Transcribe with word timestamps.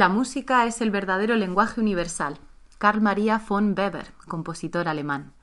La 0.00 0.08
música 0.08 0.64
es 0.64 0.80
el 0.80 0.90
verdadero 0.90 1.36
lenguaje 1.36 1.78
universal. 1.78 2.38
Karl 2.78 3.02
Maria 3.02 3.38
von 3.46 3.74
Weber, 3.76 4.06
compositor 4.26 4.88
alemán. 4.88 5.34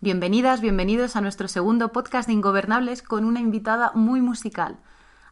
Bienvenidas, 0.00 0.62
bienvenidos 0.62 1.16
a 1.16 1.20
nuestro 1.20 1.48
segundo 1.48 1.92
podcast 1.92 2.26
de 2.26 2.32
Ingobernables 2.32 3.02
con 3.02 3.26
una 3.26 3.40
invitada 3.40 3.92
muy 3.94 4.22
musical. 4.22 4.78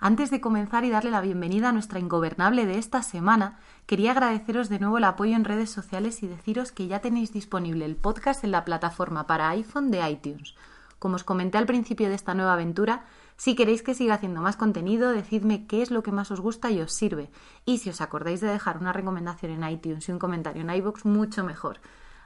Antes 0.01 0.31
de 0.31 0.43
comenzar 0.43 0.85
y 0.85 0.91
darle 0.91 1.11
la 1.11 1.23
bienvenida 1.23 1.71
a 1.71 1.73
nuestra 1.73 1.99
ingobernable 1.99 2.67
de 2.67 2.77
esta 2.77 3.03
semana, 3.03 3.59
quería 3.87 4.11
agradeceros 4.11 4.69
de 4.69 4.81
nuevo 4.81 4.99
el 4.99 5.05
apoyo 5.05 5.35
en 5.35 5.47
redes 5.47 5.71
sociales 5.71 6.23
y 6.23 6.27
deciros 6.27 6.71
que 6.71 6.87
ya 6.87 6.99
tenéis 6.99 7.33
disponible 7.33 7.87
el 7.87 7.97
podcast 7.97 8.45
en 8.45 8.51
la 8.51 8.67
plataforma 8.67 9.27
para 9.27 9.49
iPhone 9.49 9.91
de 9.91 10.07
iTunes. 10.11 10.57
Como 10.99 11.17
os 11.17 11.25
comenté 11.25 11.57
al 11.57 11.65
principio 11.65 12.11
de 12.11 12.17
esta 12.17 12.35
nueva 12.35 12.53
aventura, 12.53 13.07
si 13.37 13.57
queréis 13.57 13.83
que 13.83 13.95
siga 13.95 14.15
haciendo 14.15 14.41
más 14.41 14.57
contenido, 14.57 15.11
decidme 15.11 15.67
qué 15.67 15.83
es 15.83 15.91
lo 15.91 16.03
que 16.03 16.13
más 16.13 16.31
os 16.31 16.41
gusta 16.41 16.71
y 16.71 16.81
os 16.81 16.93
sirve. 16.93 17.31
Y 17.65 17.79
si 17.79 17.91
os 17.91 18.01
acordáis 18.01 18.41
de 18.41 18.49
dejar 18.49 18.79
una 18.79 18.93
recomendación 18.93 19.53
en 19.53 19.69
iTunes 19.69 20.09
y 20.09 20.13
un 20.13 20.19
comentario 20.19 20.63
en 20.63 20.71
iBox, 20.71 21.05
mucho 21.05 21.45
mejor. 21.45 21.81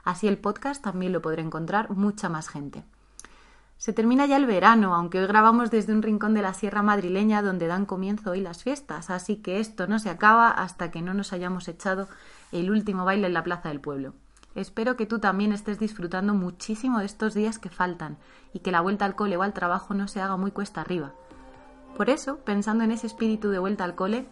Así 0.04 0.28
el 0.28 0.38
podcast 0.38 0.82
también 0.82 1.12
lo 1.12 1.22
podrá 1.22 1.42
encontrar 1.42 1.90
mucha 1.90 2.28
más 2.28 2.48
gente. 2.48 2.84
Se 3.78 3.92
termina 3.92 4.26
ya 4.26 4.36
el 4.36 4.46
verano, 4.46 4.94
aunque 4.94 5.20
hoy 5.20 5.26
grabamos 5.28 5.70
desde 5.70 5.92
un 5.92 6.02
rincón 6.02 6.34
de 6.34 6.42
la 6.42 6.52
sierra 6.52 6.82
madrileña 6.82 7.42
donde 7.42 7.68
dan 7.68 7.86
comienzo 7.86 8.32
hoy 8.32 8.40
las 8.40 8.64
fiestas, 8.64 9.08
así 9.08 9.36
que 9.36 9.60
esto 9.60 9.86
no 9.86 10.00
se 10.00 10.10
acaba 10.10 10.50
hasta 10.50 10.90
que 10.90 11.00
no 11.00 11.14
nos 11.14 11.32
hayamos 11.32 11.68
echado 11.68 12.08
el 12.50 12.72
último 12.72 13.04
baile 13.04 13.28
en 13.28 13.34
la 13.34 13.44
plaza 13.44 13.68
del 13.68 13.80
pueblo. 13.80 14.14
Espero 14.54 14.96
que 14.96 15.06
tú 15.06 15.18
también 15.18 15.52
estés 15.52 15.78
disfrutando 15.78 16.34
muchísimo 16.34 16.98
de 16.98 17.06
estos 17.06 17.34
días 17.34 17.58
que 17.58 17.70
faltan 17.70 18.18
y 18.52 18.60
que 18.60 18.72
la 18.72 18.80
vuelta 18.80 19.04
al 19.04 19.14
cole 19.14 19.36
o 19.36 19.42
al 19.42 19.52
trabajo 19.52 19.94
no 19.94 20.08
se 20.08 20.20
haga 20.20 20.36
muy 20.36 20.50
cuesta 20.50 20.80
arriba. 20.80 21.12
Por 21.96 22.10
eso, 22.10 22.38
pensando 22.38 22.84
en 22.84 22.90
ese 22.90 23.06
espíritu 23.06 23.50
de 23.50 23.58
vuelta 23.58 23.84
al 23.84 23.94
cole 23.94 24.28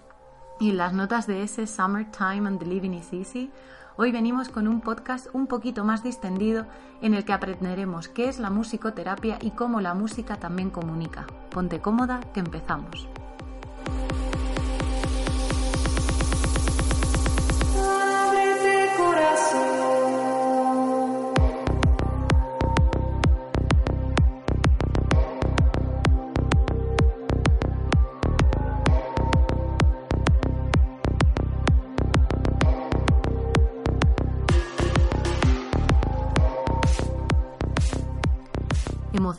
y 0.58 0.70
en 0.70 0.78
las 0.78 0.92
notas 0.92 1.26
de 1.26 1.42
ese 1.42 1.66
Summertime 1.66 2.48
and 2.48 2.58
the 2.58 2.66
Living 2.66 2.92
is 2.92 3.12
Easy, 3.12 3.50
hoy 3.96 4.12
venimos 4.12 4.48
con 4.48 4.68
un 4.68 4.80
podcast 4.80 5.28
un 5.32 5.46
poquito 5.46 5.84
más 5.84 6.02
distendido 6.02 6.66
en 7.02 7.14
el 7.14 7.24
que 7.24 7.32
aprenderemos 7.32 8.08
qué 8.08 8.28
es 8.28 8.38
la 8.38 8.50
musicoterapia 8.50 9.38
y 9.40 9.50
cómo 9.50 9.80
la 9.80 9.94
música 9.94 10.36
también 10.36 10.70
comunica. 10.70 11.26
Ponte 11.50 11.80
cómoda, 11.80 12.20
que 12.32 12.40
empezamos. 12.40 13.08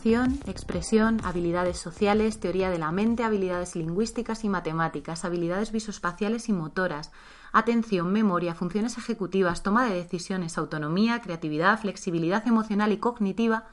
Expresión, 0.07 1.19
habilidades 1.25 1.79
sociales, 1.79 2.39
teoría 2.39 2.69
de 2.69 2.77
la 2.77 2.93
mente, 2.93 3.25
habilidades 3.25 3.75
lingüísticas 3.75 4.45
y 4.45 4.49
matemáticas, 4.49 5.25
habilidades 5.25 5.73
visoespaciales 5.73 6.47
y 6.47 6.53
motoras, 6.53 7.11
atención, 7.51 8.13
memoria, 8.13 8.55
funciones 8.55 8.97
ejecutivas, 8.97 9.63
toma 9.63 9.85
de 9.85 9.95
decisiones, 9.95 10.57
autonomía, 10.57 11.19
creatividad, 11.19 11.81
flexibilidad 11.81 12.47
emocional 12.47 12.93
y 12.93 12.99
cognitiva, 12.99 13.65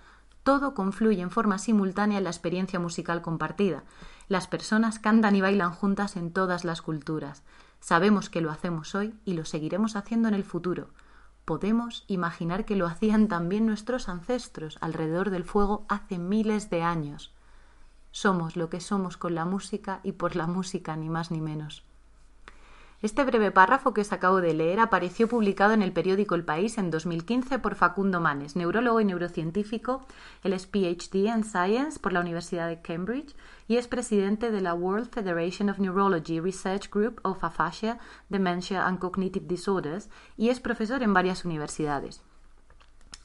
todo 0.42 0.74
confluye 0.74 1.22
en 1.22 1.30
forma 1.30 1.58
simultánea 1.58 2.18
en 2.18 2.24
la 2.24 2.30
experiencia 2.30 2.80
musical 2.80 3.22
compartida. 3.22 3.84
Las 4.26 4.48
personas 4.48 4.98
cantan 4.98 5.36
y 5.36 5.40
bailan 5.40 5.70
juntas 5.70 6.16
en 6.16 6.32
todas 6.32 6.64
las 6.64 6.82
culturas. 6.82 7.44
Sabemos 7.78 8.28
que 8.28 8.40
lo 8.40 8.50
hacemos 8.50 8.96
hoy 8.96 9.14
y 9.24 9.34
lo 9.34 9.44
seguiremos 9.44 9.94
haciendo 9.94 10.26
en 10.26 10.34
el 10.34 10.42
futuro 10.42 10.88
podemos 11.44 12.04
imaginar 12.08 12.64
que 12.64 12.76
lo 12.76 12.86
hacían 12.86 13.28
también 13.28 13.66
nuestros 13.66 14.08
ancestros 14.08 14.78
alrededor 14.80 15.30
del 15.30 15.44
fuego 15.44 15.84
hace 15.88 16.18
miles 16.18 16.70
de 16.70 16.82
años. 16.82 17.34
Somos 18.10 18.56
lo 18.56 18.70
que 18.70 18.80
somos 18.80 19.16
con 19.16 19.34
la 19.34 19.44
música 19.44 20.00
y 20.02 20.12
por 20.12 20.36
la 20.36 20.46
música, 20.46 20.96
ni 20.96 21.08
más 21.08 21.30
ni 21.30 21.40
menos. 21.40 21.84
Este 23.04 23.22
breve 23.22 23.50
párrafo 23.50 23.92
que 23.92 24.00
os 24.00 24.14
acabo 24.14 24.40
de 24.40 24.54
leer 24.54 24.80
apareció 24.80 25.28
publicado 25.28 25.74
en 25.74 25.82
el 25.82 25.92
periódico 25.92 26.36
El 26.36 26.42
País 26.42 26.78
en 26.78 26.90
2015 26.90 27.58
por 27.58 27.74
Facundo 27.74 28.18
Manes, 28.18 28.56
neurólogo 28.56 28.98
y 28.98 29.04
neurocientífico. 29.04 30.06
Él 30.42 30.54
es 30.54 30.64
PhD 30.66 31.26
en 31.26 31.44
Science 31.44 31.98
por 31.98 32.14
la 32.14 32.20
Universidad 32.20 32.66
de 32.66 32.80
Cambridge 32.80 33.36
y 33.68 33.76
es 33.76 33.88
presidente 33.88 34.50
de 34.50 34.62
la 34.62 34.72
World 34.72 35.10
Federation 35.10 35.68
of 35.68 35.80
Neurology 35.80 36.40
Research 36.40 36.88
Group 36.90 37.20
of 37.24 37.44
Aphasia, 37.44 37.98
Dementia 38.30 38.86
and 38.86 38.98
Cognitive 38.98 39.44
Disorders 39.46 40.08
y 40.38 40.48
es 40.48 40.60
profesor 40.60 41.02
en 41.02 41.12
varias 41.12 41.44
universidades. 41.44 42.22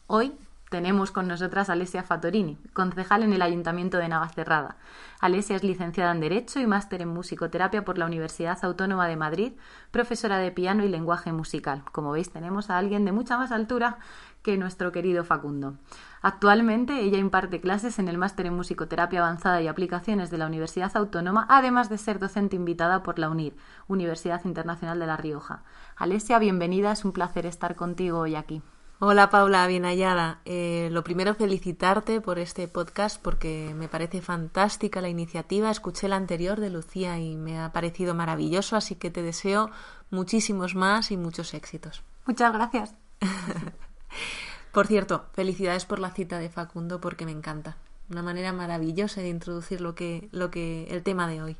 Hoy 0.07 0.33
tenemos 0.69 1.11
con 1.11 1.27
nosotras 1.27 1.69
a 1.69 1.73
Alessia 1.73 2.03
Fatorini, 2.03 2.57
concejal 2.73 3.23
en 3.23 3.33
el 3.33 3.41
Ayuntamiento 3.41 3.97
de 3.97 4.07
Navacerrada. 4.07 4.77
Alessia 5.19 5.55
es 5.55 5.63
licenciada 5.63 6.11
en 6.11 6.19
Derecho 6.19 6.59
y 6.59 6.67
máster 6.67 7.01
en 7.01 7.09
Musicoterapia 7.09 7.83
por 7.83 7.97
la 7.97 8.05
Universidad 8.05 8.57
Autónoma 8.61 9.07
de 9.07 9.17
Madrid, 9.17 9.53
profesora 9.91 10.37
de 10.37 10.51
piano 10.51 10.85
y 10.85 10.89
lenguaje 10.89 11.33
musical. 11.33 11.83
Como 11.91 12.11
veis, 12.11 12.31
tenemos 12.31 12.69
a 12.69 12.77
alguien 12.77 13.03
de 13.03 13.11
mucha 13.11 13.37
más 13.37 13.51
altura 13.51 13.97
que 14.43 14.57
nuestro 14.57 14.91
querido 14.91 15.23
Facundo. 15.23 15.75
Actualmente 16.21 17.01
ella 17.01 17.17
imparte 17.17 17.61
clases 17.61 17.99
en 17.99 18.07
el 18.07 18.17
máster 18.17 18.45
en 18.45 18.55
Musicoterapia 18.55 19.19
Avanzada 19.19 19.61
y 19.61 19.67
Aplicaciones 19.67 20.29
de 20.29 20.37
la 20.37 20.45
Universidad 20.45 20.95
Autónoma, 20.95 21.45
además 21.49 21.89
de 21.89 21.97
ser 21.97 22.19
docente 22.19 22.55
invitada 22.55 23.03
por 23.03 23.19
la 23.19 23.29
UNIR, 23.29 23.55
Universidad 23.87 24.45
Internacional 24.45 24.99
de 24.99 25.07
La 25.07 25.17
Rioja. 25.17 25.63
Alessia, 25.95 26.39
bienvenida, 26.39 26.91
es 26.91 27.03
un 27.03 27.11
placer 27.11 27.45
estar 27.45 27.75
contigo 27.75 28.19
hoy 28.19 28.35
aquí. 28.35 28.61
Hola 29.01 29.29
Paula, 29.29 29.65
bien 29.65 29.85
hallada. 29.85 30.41
Eh, 30.43 30.89
lo 30.91 31.05
primero 31.05 31.33
felicitarte 31.33 32.19
por 32.19 32.37
este 32.37 32.67
podcast 32.67 33.21
porque 33.21 33.73
me 33.73 33.87
parece 33.87 34.19
fantástica 34.21 34.99
la 34.99 35.07
iniciativa. 35.07 35.71
Escuché 35.71 36.09
la 36.09 36.17
anterior 36.17 36.59
de 36.59 36.69
Lucía 36.69 37.17
y 37.17 37.37
me 37.37 37.61
ha 37.61 37.71
parecido 37.71 38.13
maravilloso, 38.13 38.75
así 38.75 38.95
que 38.95 39.09
te 39.09 39.21
deseo 39.21 39.69
muchísimos 40.09 40.75
más 40.75 41.11
y 41.11 41.17
muchos 41.17 41.53
éxitos. 41.53 42.03
Muchas 42.25 42.51
gracias. 42.51 42.93
por 44.73 44.85
cierto, 44.85 45.27
felicidades 45.31 45.85
por 45.85 45.99
la 45.99 46.11
cita 46.11 46.37
de 46.37 46.49
Facundo 46.49 46.99
porque 46.99 47.25
me 47.25 47.31
encanta. 47.31 47.77
Una 48.09 48.21
manera 48.21 48.51
maravillosa 48.51 49.21
de 49.21 49.29
introducir 49.29 49.79
lo 49.79 49.95
que, 49.95 50.27
lo 50.33 50.51
que 50.51 50.87
el 50.89 51.03
tema 51.03 51.29
de 51.29 51.41
hoy. 51.41 51.57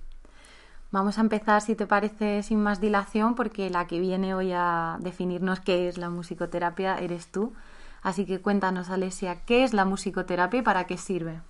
Vamos 0.92 1.18
a 1.18 1.22
empezar, 1.22 1.62
si 1.62 1.76
te 1.76 1.86
parece, 1.86 2.42
sin 2.44 2.62
más 2.62 2.82
dilación, 2.82 3.36
porque 3.36 3.70
la 3.70 3.86
que 3.88 4.00
viene 4.00 4.34
hoy 4.34 4.52
a 4.54 4.98
definirnos 5.00 5.60
qué 5.60 5.88
es 5.88 5.98
la 5.98 6.10
musicoterapia 6.10 6.98
eres 6.98 7.32
tú. 7.32 7.54
Así 8.02 8.26
que 8.26 8.42
cuéntanos, 8.42 8.90
Alesia, 8.90 9.46
¿qué 9.46 9.64
es 9.64 9.74
la 9.74 9.86
musicoterapia 9.86 10.60
y 10.62 10.64
para 10.64 10.86
qué 10.88 10.98
sirve? 10.98 11.42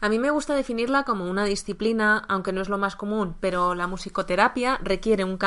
A 0.00 0.08
mí 0.08 0.18
me 0.18 0.30
gusta 0.30 0.54
definirla 0.54 1.04
como 1.04 1.30
una 1.30 1.44
disciplina, 1.44 2.24
aunque 2.28 2.52
no 2.52 2.60
es 2.60 2.68
lo 2.68 2.78
más 2.78 2.96
común, 2.96 3.36
pero 3.40 3.74
la 3.74 3.86
musicoterapia 3.86 4.78
requiere 4.82 5.24
un, 5.24 5.38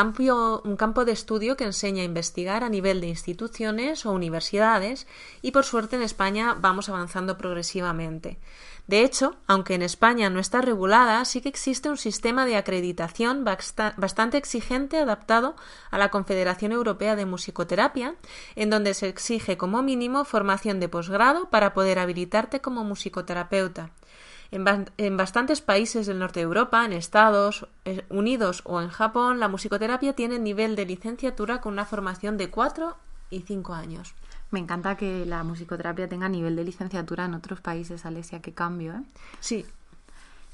un 0.64 0.78
campo 0.78 1.06
de 1.06 1.12
estudio 1.12 1.58
que 1.58 1.66
enseña 1.66 2.02
a 2.02 2.06
investigar 2.06 2.64
a 2.64 2.70
nivel 2.70 3.02
de 3.02 3.08
instituciones 3.08 4.06
o 4.06 4.12
universidades 4.12 5.06
y 5.42 5.52
por 5.52 5.66
suerte 5.66 5.98
en 5.98 6.02
España 6.02 6.56
vamos 6.60 6.90
avanzando 6.90 7.38
progresivamente. 7.38 8.40
De 8.88 9.02
hecho, 9.02 9.36
aunque 9.48 9.76
en 9.76 9.82
España 9.82 10.30
no 10.30 10.40
está 10.40 10.62
regulada, 10.62 11.24
sí 11.26 11.42
que 11.42 11.50
existe 11.50 11.90
un 11.90 11.98
sistema 11.98 12.46
de 12.46 12.56
acreditación 12.56 13.44
bastante 13.44 14.38
exigente 14.38 14.98
adaptado 14.98 15.58
a 15.92 15.98
la 15.98 16.10
Confederación 16.10 16.72
Europea 16.72 17.18
de 17.18 17.26
Musicoterapia, 17.26 18.16
en 18.56 18.70
donde 18.70 18.94
se 18.94 19.10
exige 19.10 19.58
como 19.58 19.84
mínimo 19.84 20.24
formación 20.24 20.80
de 20.80 20.88
posgrado 20.88 21.50
para 21.50 21.74
poder 21.74 22.00
habilitarte 22.00 22.62
como 22.62 22.86
musicoterapeuta. 22.86 23.92
En, 24.52 25.18
bastantes 25.18 25.62
países 25.62 26.08
del 26.08 26.20
norte 26.20 26.40
de 26.40 26.46
Europa, 26.46 26.86
en 26.86 26.94
Estados 26.94 27.68
eh, 27.86 28.06
Unidos 28.10 28.62
o 28.66 28.82
en 28.82 28.90
Japón, 28.90 29.40
la 29.40 29.48
musicoterapia 29.50 30.14
tiene 30.14 30.40
nivel 30.40 30.76
de 30.76 30.86
licenciatura 30.86 31.60
con 31.60 31.74
una 31.74 31.86
formación 31.86 32.38
de 32.38 32.50
4 32.50 32.96
y 33.30 33.42
5 33.42 33.74
años. 33.74 34.16
Me 34.52 34.60
encanta 34.60 34.96
que 34.96 35.26
la 35.26 35.44
musicoterapia 35.44 36.08
tenga 36.08 36.30
nivel 36.30 36.56
de 36.56 36.64
licenciatura 36.64 37.26
en 37.26 37.34
otros 37.34 37.60
países, 37.60 38.06
Alesia, 38.06 38.42
qué 38.42 38.54
cambio, 38.54 38.94
¿eh? 38.94 39.04
Sí. 39.42 39.66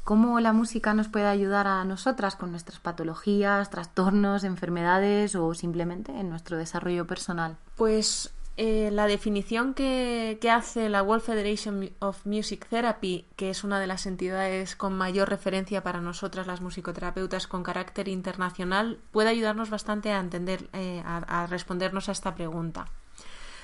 ¿Cómo 0.04 0.40
la 0.42 0.52
música 0.52 0.94
nos 0.94 1.08
puede 1.08 1.28
ayudar 1.28 1.66
a 1.66 1.86
nosotras 1.86 2.36
con 2.36 2.52
nuestras 2.52 2.80
patologías, 2.80 3.70
trastornos, 3.70 4.44
enfermedades 4.44 5.36
o 5.36 5.54
simplemente 5.54 6.12
en 6.12 6.30
nuestro 6.30 6.58
desarrollo 6.58 7.08
personal? 7.08 7.56
Pues 7.78 8.34
eh, 8.56 8.92
la 8.92 9.08
definición 9.08 9.74
que, 9.74 10.38
hace 10.52 10.88
la 10.88 11.02
World 11.02 11.24
Federation 11.24 11.90
of 11.98 12.24
Music 12.26 12.68
Therapy, 12.70 13.26
que 13.36 13.50
es 13.50 13.64
una 13.64 13.80
de 13.80 13.88
las 13.88 14.06
entidades 14.06 14.76
con 14.76 14.94
mayor 14.94 15.30
referencia 15.30 15.82
para 15.82 16.02
nosotras, 16.02 16.46
las 16.46 16.62
musicoterapeutas 16.62 17.48
con 17.48 17.64
carácter 17.64 18.08
internacional, 18.08 19.00
puede 19.12 19.30
ayudarnos 19.30 19.72
bastante 19.72 20.12
a 20.12 20.20
entender, 20.20 20.70
eh, 20.74 21.02
a, 21.04 21.48
respondernos 21.48 22.10
a 22.10 22.12
esta 22.12 22.36
pregunta. 22.36 22.86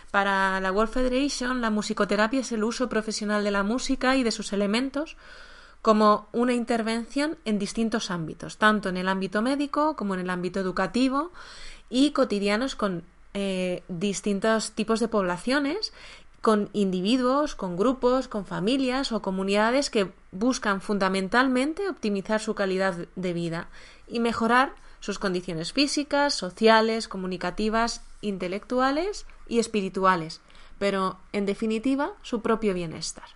Para 0.10 0.60
la 0.60 0.72
World 0.72 0.92
Federation, 0.92 1.62
la 1.62 1.70
musicoterapia 1.70 2.40
es 2.40 2.52
el 2.52 2.64
uso 2.64 2.90
profesional 2.90 3.44
de 3.44 3.52
la 3.52 3.62
música 3.62 4.16
y 4.16 4.24
de 4.24 4.32
sus 4.32 4.54
elementos 4.54 5.18
como 5.84 6.28
una 6.32 6.54
intervención 6.54 7.38
en 7.46 7.60
distintos 7.60 8.10
ámbitos, 8.10 8.58
tanto 8.58 8.90
en 8.90 8.98
el 8.98 9.08
ámbito 9.08 9.44
médico 9.44 9.96
como 9.96 10.16
en 10.16 10.22
el 10.22 10.32
ámbito 10.32 10.60
educativo 10.60 11.32
y 11.92 12.10
cotidianos 12.10 12.76
con 12.76 13.04
eh, 13.42 13.84
distintos 13.88 14.74
tipos 14.74 15.00
de 15.00 15.08
poblaciones 15.08 15.94
con 16.42 16.70
individuos, 16.74 17.56
con 17.56 17.78
grupos, 17.78 18.28
con 18.28 18.46
familias 18.46 19.14
o 19.14 19.22
comunidades 19.22 19.90
que 19.90 20.12
buscan 20.34 20.82
fundamentalmente 20.82 21.88
optimizar 21.88 22.42
su 22.42 22.54
calidad 22.54 22.96
de 23.16 23.32
vida 23.32 23.70
y 24.10 24.20
mejorar 24.20 24.74
sus 25.00 25.20
condiciones 25.20 25.72
físicas, 25.72 26.34
sociales, 26.34 27.08
comunicativas, 27.08 28.02
intelectuales 28.20 29.26
y 29.48 29.60
espirituales, 29.60 30.42
pero 30.78 31.18
en 31.32 31.46
definitiva 31.46 32.12
su 32.22 32.42
propio 32.42 32.74
bienestar. 32.74 33.30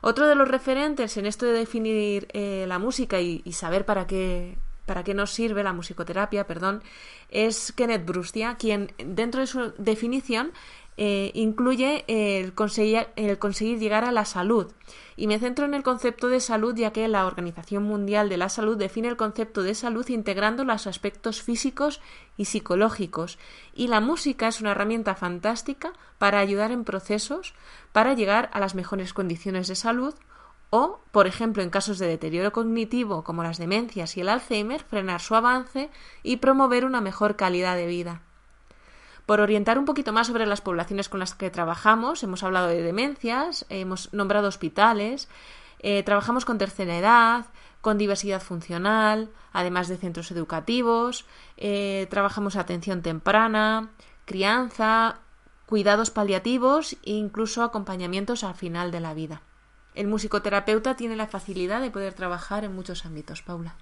Otro 0.00 0.28
de 0.28 0.34
los 0.34 0.48
referentes 0.48 1.18
en 1.18 1.26
esto 1.26 1.44
de 1.44 1.52
definir 1.52 2.26
eh, 2.32 2.64
la 2.66 2.78
música 2.78 3.20
y, 3.20 3.42
y 3.44 3.52
saber 3.52 3.84
para 3.84 4.06
qué 4.06 4.56
para 4.86 5.04
qué 5.04 5.14
nos 5.14 5.30
sirve 5.30 5.62
la 5.62 5.72
musicoterapia, 5.72 6.46
perdón, 6.46 6.82
es 7.30 7.72
Kenneth 7.72 8.04
Brustia, 8.04 8.56
quien 8.56 8.92
dentro 8.98 9.40
de 9.40 9.46
su 9.46 9.72
definición 9.78 10.52
eh, 11.02 11.30
incluye 11.34 12.04
conseguir, 12.54 13.08
el 13.16 13.38
conseguir 13.38 13.78
llegar 13.78 14.04
a 14.04 14.12
la 14.12 14.26
salud. 14.26 14.70
Y 15.16 15.26
me 15.28 15.38
centro 15.38 15.64
en 15.64 15.74
el 15.74 15.82
concepto 15.82 16.28
de 16.28 16.40
salud 16.40 16.74
ya 16.74 16.92
que 16.92 17.08
la 17.08 17.26
Organización 17.26 17.84
Mundial 17.84 18.28
de 18.28 18.36
la 18.36 18.48
Salud 18.48 18.76
define 18.76 19.08
el 19.08 19.16
concepto 19.16 19.62
de 19.62 19.74
salud 19.74 20.06
integrando 20.08 20.64
los 20.64 20.86
aspectos 20.86 21.42
físicos 21.42 22.00
y 22.36 22.46
psicológicos. 22.46 23.38
Y 23.74 23.88
la 23.88 24.00
música 24.00 24.48
es 24.48 24.60
una 24.60 24.72
herramienta 24.72 25.14
fantástica 25.14 25.92
para 26.18 26.38
ayudar 26.38 26.70
en 26.70 26.84
procesos 26.84 27.54
para 27.92 28.14
llegar 28.14 28.50
a 28.52 28.60
las 28.60 28.74
mejores 28.74 29.14
condiciones 29.14 29.68
de 29.68 29.76
salud 29.76 30.14
o, 30.70 31.00
por 31.10 31.26
ejemplo, 31.26 31.62
en 31.62 31.70
casos 31.70 31.98
de 31.98 32.06
deterioro 32.06 32.52
cognitivo 32.52 33.24
como 33.24 33.42
las 33.42 33.58
demencias 33.58 34.16
y 34.16 34.20
el 34.20 34.28
Alzheimer, 34.28 34.82
frenar 34.82 35.20
su 35.20 35.34
avance 35.34 35.90
y 36.22 36.36
promover 36.36 36.84
una 36.84 37.00
mejor 37.00 37.36
calidad 37.36 37.76
de 37.76 37.86
vida. 37.86 38.22
Por 39.26 39.40
orientar 39.40 39.78
un 39.78 39.84
poquito 39.84 40.12
más 40.12 40.28
sobre 40.28 40.46
las 40.46 40.60
poblaciones 40.60 41.08
con 41.08 41.20
las 41.20 41.34
que 41.34 41.50
trabajamos, 41.50 42.22
hemos 42.22 42.42
hablado 42.42 42.68
de 42.68 42.82
demencias, 42.82 43.66
hemos 43.68 44.12
nombrado 44.12 44.48
hospitales, 44.48 45.28
eh, 45.80 46.02
trabajamos 46.04 46.44
con 46.44 46.58
tercera 46.58 46.96
edad, 46.96 47.46
con 47.80 47.98
diversidad 47.98 48.42
funcional, 48.42 49.30
además 49.52 49.88
de 49.88 49.96
centros 49.96 50.30
educativos, 50.30 51.26
eh, 51.56 52.06
trabajamos 52.10 52.56
atención 52.56 53.02
temprana, 53.02 53.90
crianza, 54.24 55.18
cuidados 55.66 56.10
paliativos 56.10 56.94
e 57.04 57.12
incluso 57.12 57.62
acompañamientos 57.62 58.44
al 58.44 58.54
final 58.54 58.90
de 58.90 59.00
la 59.00 59.14
vida. 59.14 59.42
El 60.00 60.06
musicoterapeuta 60.06 60.96
tiene 60.96 61.14
la 61.14 61.26
facilidad 61.26 61.82
de 61.82 61.90
poder 61.90 62.14
trabajar 62.14 62.64
en 62.64 62.74
muchos 62.74 63.04
ámbitos, 63.04 63.42
Paula. 63.42 63.74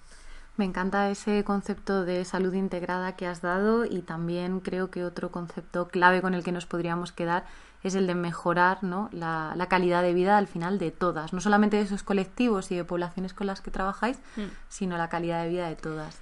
Me 0.56 0.64
encanta 0.64 1.08
ese 1.10 1.44
concepto 1.44 2.04
de 2.04 2.24
salud 2.24 2.54
integrada 2.54 3.14
que 3.14 3.28
has 3.28 3.40
dado 3.40 3.84
y 3.84 4.02
también 4.02 4.58
creo 4.58 4.90
que 4.90 5.04
otro 5.04 5.30
concepto 5.30 5.86
clave 5.86 6.20
con 6.20 6.34
el 6.34 6.42
que 6.42 6.50
nos 6.50 6.66
podríamos 6.66 7.12
quedar 7.12 7.46
es 7.84 7.94
el 7.94 8.08
de 8.08 8.16
mejorar 8.16 8.82
¿no? 8.82 9.08
la, 9.12 9.54
calidad 9.70 10.02
de 10.02 10.12
vida 10.12 10.38
al 10.38 10.48
final 10.48 10.80
de 10.80 10.90
todas, 10.90 11.32
no 11.32 11.40
solamente 11.40 11.76
de 11.76 11.84
esos 11.84 12.02
colectivos 12.02 12.72
y 12.72 12.74
de 12.74 12.82
poblaciones 12.82 13.32
con 13.32 13.46
las 13.46 13.60
que 13.60 13.70
trabajáis, 13.70 14.18
mm. 14.34 14.50
sino 14.68 14.98
la 14.98 15.08
calidad 15.08 15.44
de 15.44 15.50
vida 15.50 15.68
de 15.68 15.76
todas. 15.76 16.18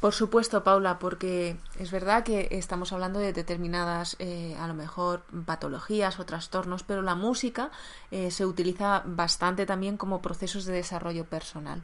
Por 0.00 0.14
supuesto, 0.14 0.64
Paula, 0.64 0.98
porque 0.98 1.58
es 1.78 1.90
verdad 1.90 2.24
que 2.24 2.48
estamos 2.52 2.90
hablando 2.94 3.18
de 3.18 3.34
determinadas, 3.34 4.16
eh, 4.18 4.56
a 4.58 4.66
lo 4.66 4.72
mejor, 4.72 5.24
patologías 5.44 6.18
o 6.18 6.24
trastornos, 6.24 6.82
pero 6.84 7.02
la 7.02 7.14
música 7.14 7.70
eh, 8.10 8.30
se 8.30 8.46
utiliza 8.46 9.02
bastante 9.04 9.66
también 9.66 9.98
como 9.98 10.22
procesos 10.22 10.64
de 10.64 10.72
desarrollo 10.72 11.26
personal. 11.26 11.82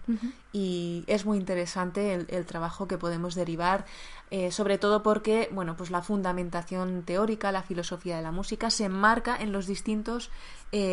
Y 0.51 1.05
es 1.09 1.27
muy 1.27 1.37
interesante 1.37 2.15
el, 2.15 2.47
trabajo 2.47 2.89
que 2.89 2.97
podemos 2.97 3.35
derivar, 3.35 3.85
eh, 4.31 4.51
sobre 4.51 4.79
todo 4.79 5.03
porque, 5.03 5.51
bueno, 5.53 5.77
pues 5.77 5.91
la 5.91 6.01
fundamentación 6.01 7.03
teórica, 7.03 7.53
la 7.53 7.63
filosofía 7.63 8.17
de 8.17 8.23
la 8.23 8.33
música 8.33 8.71
se 8.71 8.85
enmarca 8.87 9.37
en 9.37 9.53
los 9.53 9.67
distintos 9.67 10.31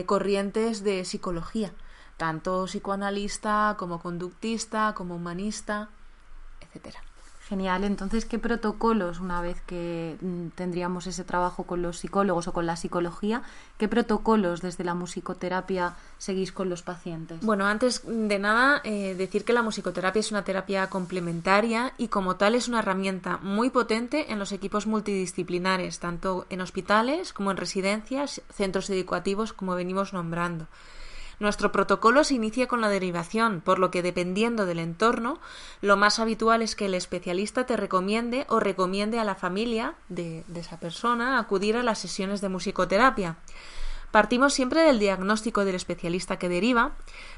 corrientes 0.06 0.84
de 0.84 1.06
psicología, 1.06 1.72
tanto 2.18 2.66
psicoanalista 2.66 3.76
como 3.80 4.02
conductista, 4.02 4.94
como 4.94 5.16
humanista, 5.16 5.88
etcétera. 6.60 7.02
Genial. 7.54 7.84
Entonces, 7.84 8.26
¿qué 8.26 8.40
protocolos, 8.40 9.20
una 9.20 9.40
vez 9.40 9.62
que 9.68 10.18
mm, 10.20 10.48
tendríamos 10.56 11.06
ese 11.06 11.24
trabajo 11.24 11.66
con 11.66 11.84
los 11.84 12.00
psicólogos 12.00 12.48
o 12.48 12.52
con 12.52 12.66
la 12.66 12.76
psicología, 12.76 13.44
qué 13.78 13.88
protocolos 13.88 14.64
desde 14.64 14.84
la 14.84 14.96
musicoterapia 14.96 15.94
seguís 16.18 16.52
con 16.52 16.68
los 16.68 16.82
pacientes? 16.82 17.42
Bueno, 17.42 17.68
antes 17.68 18.02
de 18.08 18.40
nada, 18.40 18.82
eh, 18.84 19.14
decir 19.14 19.46
que 19.46 19.54
la 19.54 19.62
musicoterapia 19.62 20.20
es 20.20 20.32
una 20.32 20.44
terapia 20.44 20.88
complementaria 20.88 21.94
y 22.00 22.08
como 22.08 22.38
tal 22.38 22.56
es 22.56 22.68
una 22.68 22.80
herramienta 22.80 23.38
muy 23.44 23.70
potente 23.70 24.32
en 24.32 24.40
los 24.40 24.52
equipos 24.52 24.88
multidisciplinares, 24.88 26.00
tanto 26.00 26.48
en 26.50 26.60
hospitales 26.60 27.34
como 27.34 27.52
en 27.52 27.58
residencias, 27.58 28.42
centros 28.52 28.90
educativos, 28.90 29.54
como 29.54 29.76
venimos 29.76 30.12
nombrando. 30.12 30.66
Nuestro 31.40 31.72
protocolo 31.72 32.24
se 32.24 32.36
inicia 32.36 32.68
con 32.68 32.82
la 32.82 32.90
derivación, 32.90 33.62
por 33.62 33.80
lo 33.80 33.92
que 33.92 34.02
dependiendo 34.02 34.66
del 34.66 34.80
entorno, 34.80 35.40
lo 35.82 35.98
más 35.98 36.20
habitual 36.20 36.62
es 36.62 36.76
que 36.76 36.86
el 36.86 36.94
especialista 36.94 37.66
te 37.66 37.78
recomiende 37.78 38.46
o 38.50 38.60
recomiende 38.60 39.20
a 39.20 39.24
la 39.24 39.36
familia 39.36 39.96
de, 40.10 40.44
esa 40.56 40.80
persona 40.80 41.40
acudir 41.40 41.76
a 41.76 41.84
las 41.84 42.00
sesiones 42.00 42.42
de 42.42 42.50
musicoterapia. 42.50 43.38
Partimos 44.14 44.54
siempre 44.54 44.84
del 44.84 45.00
diagnóstico 45.00 45.66
del 45.66 45.74
especialista 45.74 46.38
que 46.38 46.48
deriva, 46.48 46.92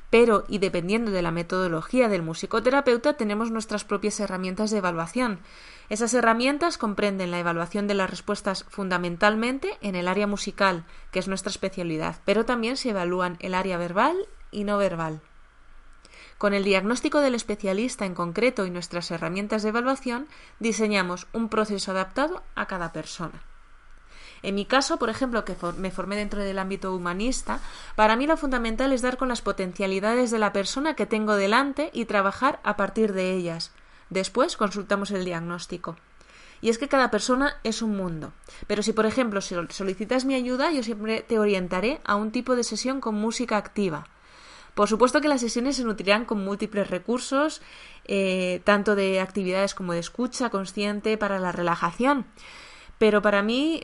pero 0.10 0.44
y 0.50 0.58
dependiendo 0.58 1.10
de 1.10 1.22
la 1.22 1.32
metodología 1.32 2.10
del 2.10 2.22
musicoterapeuta 2.22 3.14
tenemos 3.14 3.50
nuestras 3.50 3.86
propias 3.86 4.20
herramientas 4.20 4.72
de 4.72 4.80
evaluación. 4.80 5.40
Esas 5.88 6.14
herramientas 6.14 6.78
comprenden 6.78 7.32
la 7.32 7.40
evaluación 7.40 7.88
de 7.88 7.94
las 7.94 8.10
respuestas 8.10 8.66
fundamentalmente 8.68 9.78
en 9.80 9.96
el 9.96 10.10
área 10.10 10.28
musical, 10.28 10.84
que 11.12 11.20
es 11.20 11.30
nuestra 11.30 11.50
especialidad, 11.50 12.18
pero 12.26 12.44
también 12.44 12.76
se 12.76 12.90
evalúan 12.90 13.38
el 13.40 13.54
área 13.54 13.78
verbal 13.78 14.28
y 14.52 14.66
no 14.66 14.78
verbal. 14.78 15.22
Con 16.38 16.54
el 16.54 16.66
diagnóstico 16.66 17.22
del 17.22 17.36
especialista 17.36 18.06
en 18.06 18.16
concreto 18.16 18.66
y 18.66 18.70
nuestras 18.70 19.12
herramientas 19.12 19.64
de 19.64 19.70
evaluación, 19.70 20.28
diseñamos 20.60 21.28
un 21.32 21.48
proceso 21.48 21.92
adaptado 21.92 22.44
a 22.54 22.66
cada 22.66 22.92
persona. 22.92 23.42
En 24.44 24.56
mi 24.56 24.66
caso, 24.66 24.98
por 24.98 25.10
ejemplo, 25.10 25.46
que 25.46 25.56
me 25.78 25.92
formé 25.92 26.16
dentro 26.16 26.42
del 26.42 26.60
ámbito 26.60 26.96
humanista, 26.96 27.60
para 27.96 28.16
mí 28.16 28.28
lo 28.28 28.38
fundamental 28.38 28.92
es 28.92 29.02
dar 29.02 29.18
con 29.18 29.28
las 29.28 29.42
potencialidades 29.42 30.32
de 30.32 30.40
la 30.40 30.54
persona 30.54 30.96
que 30.96 31.06
tengo 31.06 31.36
delante 31.36 31.90
y 31.94 32.06
trabajar 32.06 32.60
a 32.64 32.78
partir 32.78 33.14
de 33.14 33.34
ellas. 33.34 33.72
Después 34.10 34.58
consultamos 34.58 35.12
el 35.12 35.26
diagnóstico. 35.26 35.96
Y 36.62 36.70
es 36.70 36.78
que 36.78 36.88
cada 36.88 37.12
persona 37.12 37.58
es 37.64 37.82
un 37.82 37.96
mundo. 37.96 38.34
Pero 38.68 38.82
si, 38.82 38.94
por 38.94 39.06
ejemplo, 39.06 39.42
solicitas 39.42 40.26
mi 40.26 40.36
ayuda, 40.36 40.72
yo 40.72 40.84
siempre 40.84 41.22
te 41.22 41.40
orientaré 41.40 42.00
a 42.06 42.16
un 42.16 42.32
tipo 42.32 42.56
de 42.56 42.64
sesión 42.64 43.02
con 43.02 43.16
música 43.16 43.58
activa. 43.58 44.08
Por 44.74 44.90
supuesto 44.90 45.22
que 45.22 45.30
las 45.30 45.42
sesiones 45.42 45.78
se 45.78 45.86
nutrirán 45.86 46.26
con 46.26 46.44
múltiples 46.44 46.90
recursos, 46.90 47.62
eh, 48.06 48.62
tanto 48.66 48.96
de 48.96 49.22
actividades 49.22 49.74
como 49.74 49.94
de 49.94 50.00
escucha 50.00 50.50
consciente 50.50 51.18
para 51.18 51.40
la 51.40 51.54
relajación. 51.54 52.26
Pero 52.98 53.22
para 53.22 53.42
mí 53.42 53.82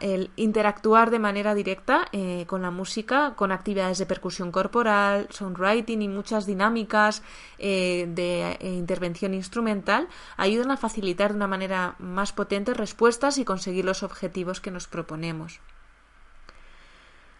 el 0.00 0.30
interactuar 0.36 1.10
de 1.10 1.18
manera 1.18 1.54
directa 1.54 2.06
eh, 2.12 2.44
con 2.46 2.62
la 2.62 2.70
música, 2.70 3.34
con 3.36 3.52
actividades 3.52 3.98
de 3.98 4.06
percusión 4.06 4.50
corporal, 4.50 5.28
songwriting 5.30 6.00
y 6.00 6.08
muchas 6.08 6.46
dinámicas 6.46 7.22
eh, 7.58 8.06
de 8.08 8.52
eh, 8.52 8.72
intervención 8.72 9.34
instrumental 9.34 10.08
ayudan 10.38 10.70
a 10.70 10.78
facilitar 10.78 11.32
de 11.32 11.36
una 11.36 11.48
manera 11.48 11.96
más 11.98 12.32
potente 12.32 12.72
respuestas 12.72 13.36
y 13.36 13.44
conseguir 13.44 13.84
los 13.84 14.02
objetivos 14.02 14.60
que 14.60 14.70
nos 14.70 14.86
proponemos. 14.86 15.60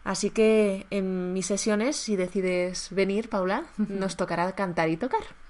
Así 0.05 0.31
que 0.31 0.87
en 0.91 1.33
mis 1.33 1.47
sesiones, 1.47 1.97
si 1.97 2.15
decides 2.15 2.91
venir, 2.91 3.31
Paula, 3.31 3.65
nos 3.79 4.17
tocará 4.17 4.53
cantar 4.53 4.91
y 4.91 4.99
tocar. 4.99 5.46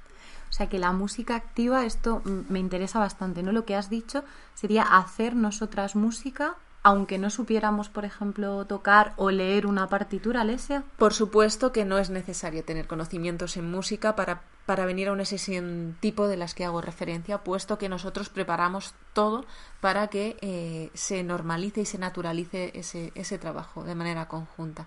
O 0.49 0.53
sea 0.53 0.69
que 0.69 0.79
la 0.79 0.93
música 0.93 1.35
activa, 1.37 1.85
esto 1.85 2.23
me 2.25 2.59
interesa 2.59 2.99
bastante, 2.99 3.43
¿no? 3.43 3.53
Lo 3.53 3.65
que 3.65 3.77
has 3.77 3.91
dicho 3.91 4.25
sería 4.55 4.83
hacer 4.83 5.35
nosotras 5.35 5.97
música 5.97 6.57
aunque 6.87 7.19
no 7.19 7.31
supiéramos, 7.31 7.89
por 7.89 8.05
ejemplo, 8.05 8.65
tocar 8.65 9.13
o 9.17 9.33
leer 9.33 9.67
una 9.67 9.89
partitura, 9.89 10.43
Alesia? 10.43 10.85
Por 10.99 11.13
supuesto 11.13 11.73
que 11.73 11.85
no 11.85 11.99
es 11.99 12.11
necesario 12.11 12.63
tener 12.63 12.87
conocimientos 12.87 13.57
en 13.57 13.69
música 13.69 14.15
para, 14.15 14.43
para 14.67 14.87
venir 14.87 15.09
a 15.09 15.13
una 15.13 15.25
sesión 15.25 15.97
tipo 15.99 16.29
de 16.29 16.37
las 16.37 16.55
que 16.55 16.65
hago 16.65 16.81
referencia, 16.81 17.39
puesto 17.39 17.77
que 17.77 17.89
nosotros 17.89 18.29
preparamos 18.29 18.95
todo 19.15 19.45
para 19.81 20.07
que 20.07 20.37
eh, 20.43 20.93
se 20.95 21.25
normalice 21.25 21.81
y 21.81 21.87
se 21.87 21.99
naturalice 21.99 22.71
ese, 22.79 23.11
ese 23.17 23.37
trabajo 23.37 23.83
de 23.83 23.97
manera 23.97 24.29
conjunta. 24.29 24.87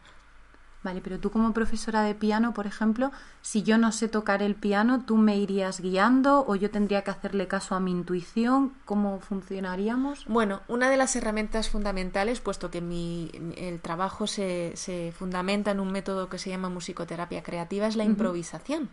Vale, 0.81 1.01
pero 1.01 1.19
tú 1.19 1.29
como 1.29 1.51
profesora 1.51 2.03
de 2.03 2.15
piano, 2.15 2.53
por 2.53 2.65
ejemplo, 2.65 3.11
si 3.41 3.63
yo 3.63 3.77
no 3.77 3.91
sé 3.91 4.07
tocar 4.07 4.41
el 4.41 4.55
piano, 4.55 5.03
¿tú 5.05 5.17
me 5.17 5.35
irías 5.37 5.81
guiando 5.81 6.45
o 6.47 6.55
yo 6.55 6.71
tendría 6.71 7.03
que 7.03 7.11
hacerle 7.11 7.49
caso 7.49 7.75
a 7.75 7.81
mi 7.81 7.91
intuición? 7.91 8.73
¿Cómo 8.85 9.19
funcionaríamos? 9.19 10.23
Bueno, 10.25 10.61
una 10.69 10.89
de 10.89 10.95
las 10.95 11.17
herramientas 11.17 11.69
fundamentales, 11.69 12.39
puesto 12.39 12.71
que 12.71 12.79
mi, 12.79 13.29
el 13.57 13.81
trabajo 13.81 14.25
se, 14.25 14.71
se 14.75 15.13
fundamenta 15.17 15.71
en 15.71 15.81
un 15.81 15.91
método 15.91 16.29
que 16.29 16.39
se 16.39 16.49
llama 16.49 16.69
musicoterapia 16.69 17.43
creativa, 17.43 17.85
es 17.85 17.97
la 17.97 18.05
improvisación. 18.05 18.89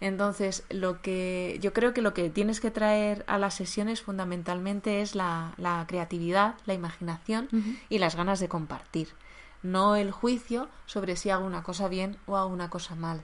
Entonces, 0.00 0.64
lo 0.70 1.02
que 1.02 1.58
yo 1.60 1.74
creo 1.74 1.92
que 1.92 2.00
lo 2.00 2.14
que 2.14 2.30
tienes 2.30 2.58
que 2.58 2.70
traer 2.70 3.22
a 3.28 3.36
las 3.36 3.54
sesiones 3.54 4.00
fundamentalmente 4.00 5.02
es 5.02 5.14
la, 5.14 5.52
la 5.58 5.84
creatividad, 5.86 6.54
la 6.64 6.72
imaginación 6.74 7.48
y 7.90 7.98
las 7.98 8.16
ganas 8.16 8.40
de 8.40 8.48
compartir 8.48 9.08
no 9.62 9.96
el 9.96 10.10
juicio 10.10 10.68
sobre 10.86 11.16
si 11.16 11.30
hago 11.30 11.44
una 11.44 11.62
cosa 11.62 11.88
bien 11.88 12.16
o 12.26 12.36
hago 12.36 12.48
una 12.48 12.70
cosa 12.70 12.94
mal, 12.94 13.22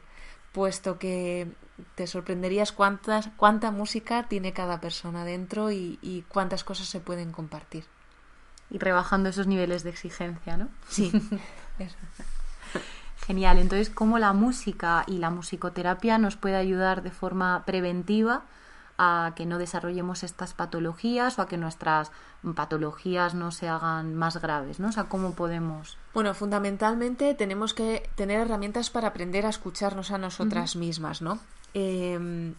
puesto 0.52 0.99
que 0.99 1.49
te 1.95 2.07
sorprenderías 2.07 2.73
cuántas, 2.73 3.28
cuánta 3.37 3.71
música 3.71 4.28
tiene 4.28 4.52
cada 4.52 4.80
persona 4.80 5.25
dentro 5.25 5.71
y, 5.71 6.25
cuántas 6.28 6.64
cosas 6.64 6.88
se 6.88 7.00
pueden 7.00 7.33
compartir. 7.33 7.85
Y 8.71 8.78
rebajando 8.78 9.30
esos 9.30 9.47
niveles 9.47 9.83
de 9.83 9.90
exigencia, 9.90 10.57
¿no? 10.57 10.68
Sí. 10.88 11.11
Genial. 13.26 13.59
Entonces, 13.59 13.90
¿cómo 13.90 14.18
la 14.18 14.33
música 14.33 15.04
y 15.07 15.18
la 15.18 15.30
musicoterapia 15.30 16.18
nos 16.18 16.37
puede 16.37 16.57
ayudar 16.57 17.02
de 17.02 17.11
forma 17.11 17.64
preventiva 17.64 18.42
a 18.98 19.32
que 19.36 19.46
no 19.46 19.58
desarrollemos 19.58 20.24
estas 20.24 20.54
patologías 20.54 21.38
o 21.38 21.42
a 21.42 21.48
que 21.48 21.56
nuestras 21.56 22.10
patologías 22.54 23.34
no 23.34 23.52
se 23.52 23.68
hagan 23.68 24.14
más 24.14 24.42
graves, 24.42 24.80
¿no? 24.80 24.88
O 24.88 24.92
sea, 24.92 25.04
¿cómo 25.04 25.34
podemos...? 25.34 25.96
Bueno, 26.12 26.34
fundamentalmente 26.34 27.34
tenemos 27.34 27.74
que 27.74 28.10
tener 28.16 28.40
herramientas 28.40 28.90
para 28.90 29.08
aprender 29.08 29.46
a 29.46 29.50
escucharnos 29.50 30.10
a 30.10 30.18
nosotras 30.18 30.74
mismas, 30.74 31.22
¿no? 31.22 31.38
Em, 31.74 32.54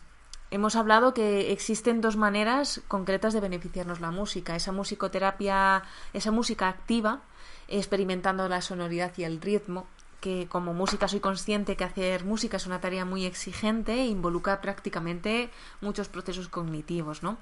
hemos 0.50 0.78
hablado 0.78 1.14
que 1.14 1.52
existen 1.52 2.00
dos 2.00 2.16
maneras 2.16 2.82
concretas 2.88 3.34
de 3.34 3.42
beneficiarnos 3.42 4.00
la 4.00 4.12
música. 4.12 4.56
Esa 4.56 4.72
musicoterapia, 4.72 5.84
esa 6.14 6.32
música 6.32 6.70
activa, 6.70 7.20
experimentando 7.68 8.48
la 8.48 8.62
sonoridad 8.62 9.12
y 9.18 9.24
el 9.24 9.42
ritmo, 9.42 9.88
que 10.20 10.48
como 10.48 10.74
música 10.74 11.08
soy 11.08 11.20
consciente 11.20 11.76
que 11.76 11.84
hacer 11.84 12.26
música 12.26 12.58
es 12.58 12.66
una 12.66 12.82
tarea 12.82 13.06
muy 13.06 13.26
exigente 13.26 13.94
e 13.94 14.08
involucra 14.08 14.62
prácticamente 14.62 15.50
muchos 15.82 16.10
procesos 16.10 16.48
cognitivos, 16.48 17.24
¿no? 17.24 17.38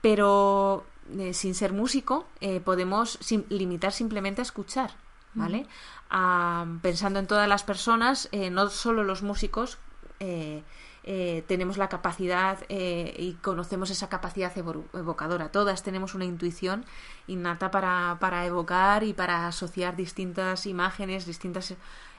Pero 0.00 0.84
eh, 1.18 1.34
sin 1.34 1.54
ser 1.54 1.72
músico 1.72 2.26
eh, 2.40 2.60
podemos 2.60 3.18
limitar 3.48 3.92
simplemente 3.92 4.40
a 4.40 4.44
escuchar, 4.44 4.90
¿vale? 5.34 5.66
pensando 6.82 7.18
en 7.18 7.26
todas 7.26 7.48
las 7.48 7.64
personas, 7.64 8.28
eh, 8.30 8.48
no 8.48 8.70
solo 8.70 9.02
los 9.02 9.22
músicos, 9.22 9.78
tenemos 11.46 11.78
la 11.78 11.88
capacidad 11.88 12.58
y 12.68 13.34
conocemos 13.40 13.90
esa 13.90 14.08
capacidad 14.08 14.52
evocadora. 14.58 15.50
Todas 15.52 15.82
tenemos 15.82 16.14
una 16.14 16.24
intuición 16.24 16.84
innata 17.28 17.70
para, 17.70 18.18
para 18.20 18.44
evocar 18.44 19.04
y 19.04 19.12
para 19.12 19.46
asociar 19.46 19.94
distintas 19.96 20.66
imágenes, 20.66 21.24
distintas 21.24 21.74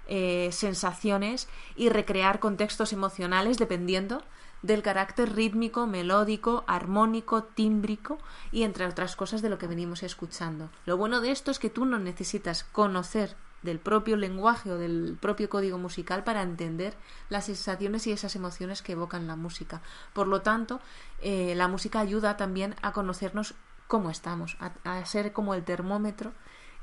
sensaciones 0.08 1.50
y 1.76 1.90
recrear 1.90 2.40
contextos 2.40 2.94
emocionales 2.94 3.58
dependiendo 3.58 4.24
del 4.64 4.82
carácter 4.82 5.36
rítmico, 5.36 5.86
melódico, 5.86 6.64
armónico, 6.66 7.44
tímbrico 7.44 8.18
y 8.52 8.64
entre 8.64 8.86
otras 8.86 9.16
cosas 9.16 9.42
de 9.42 9.50
lo 9.50 9.58
que 9.58 9.68
venimos 9.68 10.02
escuchando. 10.02 10.70
Lo 10.86 10.98
bueno 10.98 11.22
de 11.22 11.32
esto 11.32 11.52
es 11.52 11.60
que 11.60 11.70
tú 11.70 11.86
no 11.86 12.00
necesitas 12.00 12.64
conocer 12.64 13.36
del 13.64 13.80
propio 13.80 14.16
lenguaje 14.16 14.72
o 14.72 14.78
del 14.78 15.18
propio 15.20 15.50
código 15.50 15.78
musical 15.78 16.24
para 16.24 16.42
entender 16.42 16.94
las 17.30 17.46
sensaciones 17.46 18.08
y 18.08 18.12
esas 18.12 18.36
emociones 18.36 18.82
que 18.82 18.94
evocan 18.94 19.28
la 19.28 19.36
música. 19.36 19.82
Por 20.14 20.28
lo 20.28 20.42
tanto, 20.42 20.80
eh, 21.22 21.54
la 21.56 21.68
música 21.68 22.00
ayuda 22.00 22.38
también 22.38 22.76
a 22.82 22.94
conocernos 22.94 23.56
cómo 23.88 24.10
estamos, 24.10 24.58
a, 24.60 25.06
ser 25.06 25.34
como 25.34 25.54
el 25.54 25.64
termómetro 25.64 26.34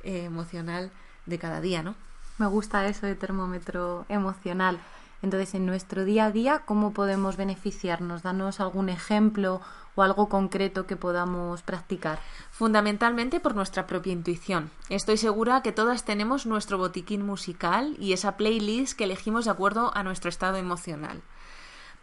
eh, 0.03 0.25
emocional 0.25 0.91
de 1.27 1.39
cada 1.39 1.61
día, 1.61 1.83
¿no? 1.83 1.95
Me 2.39 2.47
gusta 2.47 2.87
eso 2.87 3.07
de 3.07 3.15
termómetro 3.15 4.07
emocional. 4.09 4.81
Entonces, 5.25 5.55
en 5.55 5.65
nuestro 5.65 6.05
día 6.05 6.27
a 6.27 6.31
día, 6.31 6.65
¿cómo 6.67 6.93
podemos 6.93 7.39
beneficiarnos? 7.39 8.23
Danos 8.23 8.61
algún 8.61 8.91
ejemplo 8.91 9.63
o 9.95 10.03
algo 10.03 10.29
concreto 10.29 10.87
que 10.87 10.97
podamos 10.97 11.63
practicar. 11.63 12.19
Fundamentalmente 12.51 13.41
por 13.41 13.55
nuestra 13.55 13.87
propia 13.87 14.13
intuición. 14.13 14.71
Estoy 14.91 15.17
segura 15.17 15.63
que 15.63 15.73
todas 15.73 16.05
tenemos 16.05 16.45
nuestro 16.45 16.77
botiquín 16.77 17.25
musical 17.25 17.97
y 17.99 18.13
esa 18.13 18.37
playlist 18.37 18.99
que 18.99 19.05
elegimos 19.05 19.47
de 19.47 19.53
acuerdo 19.53 19.97
a 19.97 20.03
nuestro 20.03 20.29
estado 20.29 20.59
emocional. 20.59 21.23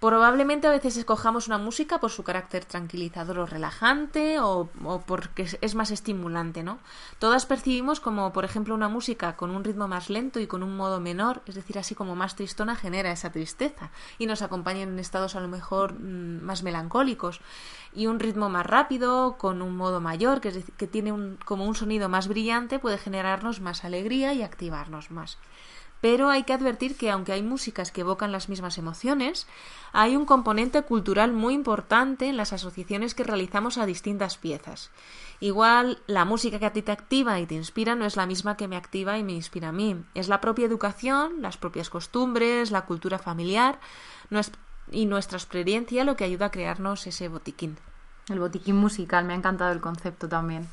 Probablemente 0.01 0.65
a 0.65 0.72
veces 0.72 0.98
escojamos 0.98 1.46
una 1.46 1.60
música 1.60 2.00
por 2.00 2.10
su 2.10 2.24
carácter 2.24 2.65
tranquilizador 2.65 3.38
o 3.38 3.46
relajante 3.46 4.39
o, 4.39 4.67
porque 5.05 5.48
es 5.62 5.75
más 5.75 5.91
estimulante, 5.91 6.63
¿no? 6.63 6.79
Todas 7.20 7.46
percibimos 7.46 8.00
como, 8.00 8.34
por 8.34 8.43
ejemplo, 8.43 8.74
una 8.74 8.89
música 8.89 9.36
con 9.36 9.51
un 9.51 9.63
ritmo 9.63 9.88
más 9.88 10.10
lento 10.10 10.39
y 10.39 10.48
con 10.48 10.63
un 10.63 10.75
modo 10.75 11.00
menor, 11.00 11.43
es 11.46 11.53
decir, 11.53 11.77
así 11.77 11.93
como 11.93 12.15
más 12.15 12.36
tristona, 12.36 12.75
genera 12.75 13.12
esa 13.12 13.31
tristeza 13.31 13.91
y 14.17 14.25
nos 14.25 14.41
acompaña 14.41 14.81
en 14.81 14.98
estados 14.98 15.36
a 15.36 15.39
lo 15.39 15.48
mejor 15.48 15.93
mm, 15.93 16.41
más 16.41 16.63
melancólicos. 16.63 17.39
Y 17.93 18.08
un 18.08 18.20
ritmo 18.20 18.50
más 18.50 18.65
rápido, 18.65 19.38
con 19.38 19.62
un 19.62 19.77
modo 19.77 20.01
mayor, 20.01 20.41
que, 20.41 20.48
es 20.48 20.55
decir, 20.55 20.74
que 20.77 20.88
tiene 20.88 21.12
un, 21.12 21.38
como 21.46 21.65
un 21.65 21.75
sonido 21.75 22.10
más 22.10 22.27
brillante, 22.27 22.79
puede 22.79 22.98
generarnos 22.98 23.62
más 23.62 23.86
alegría 23.86 24.34
y 24.34 24.41
activarnos 24.41 25.12
más. 25.12 25.38
Pero 26.01 26.29
hay 26.31 26.43
que 26.43 26.53
advertir 26.53 26.98
que 26.98 27.12
aunque 27.12 27.31
hay 27.31 27.43
músicas 27.43 27.91
que 27.91 28.01
evocan 28.01 28.31
las 28.31 28.50
mismas 28.50 28.79
emociones, 28.79 29.48
hay 29.93 30.15
un 30.15 30.25
componente 30.25 30.81
cultural 30.81 31.31
muy 31.31 31.53
importante 31.53 32.27
en 32.27 32.38
las 32.38 32.53
asociaciones 32.53 33.13
que 33.13 33.24
realizamos 33.24 33.77
a 33.77 33.86
distintas 33.86 34.38
piezas. 34.38 34.89
Igual 35.39 36.00
la 36.08 36.25
música 36.25 36.60
que 36.60 36.65
a 36.65 36.74
ti 36.74 36.81
te 36.81 36.91
activa 36.91 37.39
y 37.39 37.46
te 37.46 37.55
inspira 37.55 37.96
no 37.96 38.05
es 38.05 38.15
la 38.15 38.25
misma 38.25 38.58
que 38.58 38.67
me 38.67 38.77
activa 38.77 39.17
y 39.17 39.24
me 39.24 39.34
inspira 39.34 39.70
a 39.70 39.72
mí. 39.72 40.03
Es 40.15 40.27
la 40.27 40.41
propia 40.41 40.65
educación, 40.65 41.41
las 41.41 41.58
propias 41.58 41.89
costumbres, 41.89 42.72
la 42.72 42.86
cultura 42.86 43.20
familiar 43.20 43.79
y 44.91 45.05
nuestra 45.05 45.38
experiencia 45.38 46.03
lo 46.03 46.15
que 46.15 46.24
ayuda 46.24 46.48
a 46.48 46.51
crearnos 46.51 47.05
ese 47.05 47.27
botiquín. 47.27 47.77
El 48.27 48.39
botiquín 48.39 48.75
musical, 48.75 49.25
me 49.25 49.34
ha 49.34 49.36
encantado 49.36 49.72
el 49.72 49.81
concepto 49.81 50.27
también. 50.29 50.67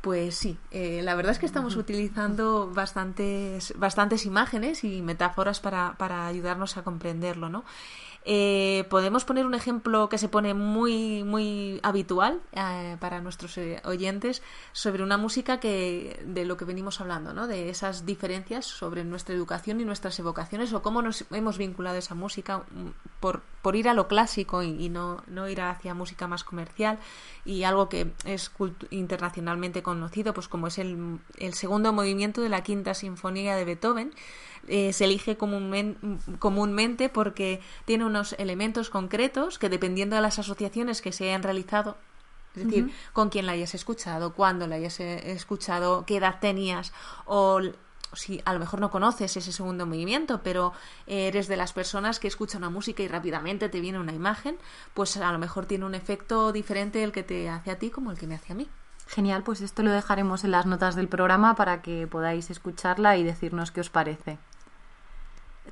Pues 0.00 0.36
sí, 0.36 0.56
eh, 0.70 1.00
la 1.02 1.16
verdad 1.16 1.32
es 1.32 1.40
que 1.40 1.46
estamos 1.46 1.74
utilizando 1.74 2.70
bastantes, 2.72 3.74
bastantes 3.76 4.26
imágenes 4.26 4.84
y 4.84 5.02
metáforas 5.02 5.58
para, 5.58 5.96
para 5.98 6.28
ayudarnos 6.28 6.76
a 6.76 6.84
comprenderlo, 6.84 7.48
¿no? 7.48 7.64
Eh, 8.30 8.84
podemos 8.90 9.24
poner 9.24 9.46
un 9.46 9.54
ejemplo 9.54 10.10
que 10.10 10.18
se 10.18 10.28
pone 10.28 10.52
muy, 10.52 11.24
muy 11.24 11.80
habitual 11.82 12.42
eh, 12.52 12.98
para 13.00 13.22
nuestros 13.22 13.56
eh, 13.56 13.80
oyentes 13.86 14.42
sobre 14.72 15.02
una 15.02 15.16
música 15.16 15.60
que 15.60 16.22
de 16.26 16.44
lo 16.44 16.58
que 16.58 16.66
venimos 16.66 17.00
hablando, 17.00 17.32
¿no? 17.32 17.46
de 17.46 17.70
esas 17.70 18.04
diferencias 18.04 18.66
sobre 18.66 19.02
nuestra 19.02 19.34
educación 19.34 19.80
y 19.80 19.86
nuestras 19.86 20.18
evocaciones 20.18 20.74
o 20.74 20.82
cómo 20.82 21.00
nos 21.00 21.24
hemos 21.30 21.56
vinculado 21.56 21.96
a 21.96 22.00
esa 22.00 22.14
música 22.14 22.58
mm, 22.58 22.88
por, 23.18 23.40
por 23.62 23.76
ir 23.76 23.88
a 23.88 23.94
lo 23.94 24.08
clásico 24.08 24.62
y, 24.62 24.90
no, 24.90 25.22
no, 25.26 25.48
ir 25.48 25.62
hacia 25.62 25.94
música 25.94 26.26
más 26.26 26.44
comercial 26.44 26.98
y 27.46 27.62
algo 27.62 27.88
que 27.88 28.12
es 28.26 28.50
internacionalmente 28.90 29.82
conocido, 29.82 30.34
pues 30.34 30.48
como 30.48 30.66
es 30.66 30.76
el, 30.76 31.18
el 31.38 31.54
segundo 31.54 31.94
movimiento 31.94 32.42
de 32.42 32.50
la 32.50 32.62
quinta 32.62 32.92
sinfonía 32.92 33.56
de 33.56 33.64
Beethoven 33.64 34.12
eh, 34.68 34.92
se 34.92 35.04
elige 35.04 35.36
comúnmente 35.36 37.08
porque 37.08 37.60
tiene 37.84 38.04
unos 38.04 38.34
elementos 38.38 38.90
concretos 38.90 39.58
que 39.58 39.68
dependiendo 39.68 40.16
de 40.16 40.22
las 40.22 40.38
asociaciones 40.38 41.02
que 41.02 41.12
se 41.12 41.24
hayan 41.24 41.42
realizado, 41.42 41.96
es 42.54 42.64
decir, 42.64 42.92
con 43.12 43.28
quién 43.28 43.46
la 43.46 43.52
hayas 43.52 43.74
escuchado, 43.74 44.34
cuándo 44.34 44.66
la 44.66 44.76
hayas 44.76 45.00
eh, 45.00 45.32
escuchado, 45.32 46.04
qué 46.06 46.16
edad 46.16 46.38
tenías 46.40 46.92
o 47.24 47.60
si 48.14 48.40
a 48.44 48.52
lo 48.54 48.58
mejor 48.58 48.80
no 48.80 48.90
conoces 48.90 49.36
ese 49.36 49.52
segundo 49.52 49.84
movimiento, 49.84 50.40
pero 50.42 50.72
eres 51.06 51.46
de 51.46 51.56
las 51.56 51.72
personas 51.72 52.18
que 52.18 52.28
escuchan 52.28 52.62
una 52.62 52.70
música 52.70 53.02
y 53.02 53.08
rápidamente 53.08 53.68
te 53.68 53.80
viene 53.80 53.98
una 53.98 54.14
imagen, 54.14 54.56
pues 54.94 55.16
a 55.18 55.30
lo 55.30 55.38
mejor 55.38 55.66
tiene 55.66 55.84
un 55.84 55.94
efecto 55.94 56.52
diferente 56.52 57.04
el 57.04 57.12
que 57.12 57.22
te 57.22 57.50
hace 57.50 57.70
a 57.70 57.78
ti 57.78 57.90
como 57.90 58.10
el 58.10 58.18
que 58.18 58.26
me 58.26 58.34
hace 58.34 58.52
a 58.52 58.56
mí. 58.56 58.68
Genial, 59.08 59.42
pues 59.42 59.62
esto 59.62 59.82
lo 59.82 59.90
dejaremos 59.90 60.44
en 60.44 60.50
las 60.50 60.66
notas 60.66 60.94
del 60.94 61.08
programa 61.08 61.54
para 61.54 61.80
que 61.80 62.06
podáis 62.06 62.50
escucharla 62.50 63.16
y 63.16 63.24
decirnos 63.24 63.70
qué 63.70 63.80
os 63.80 63.88
parece. 63.88 64.38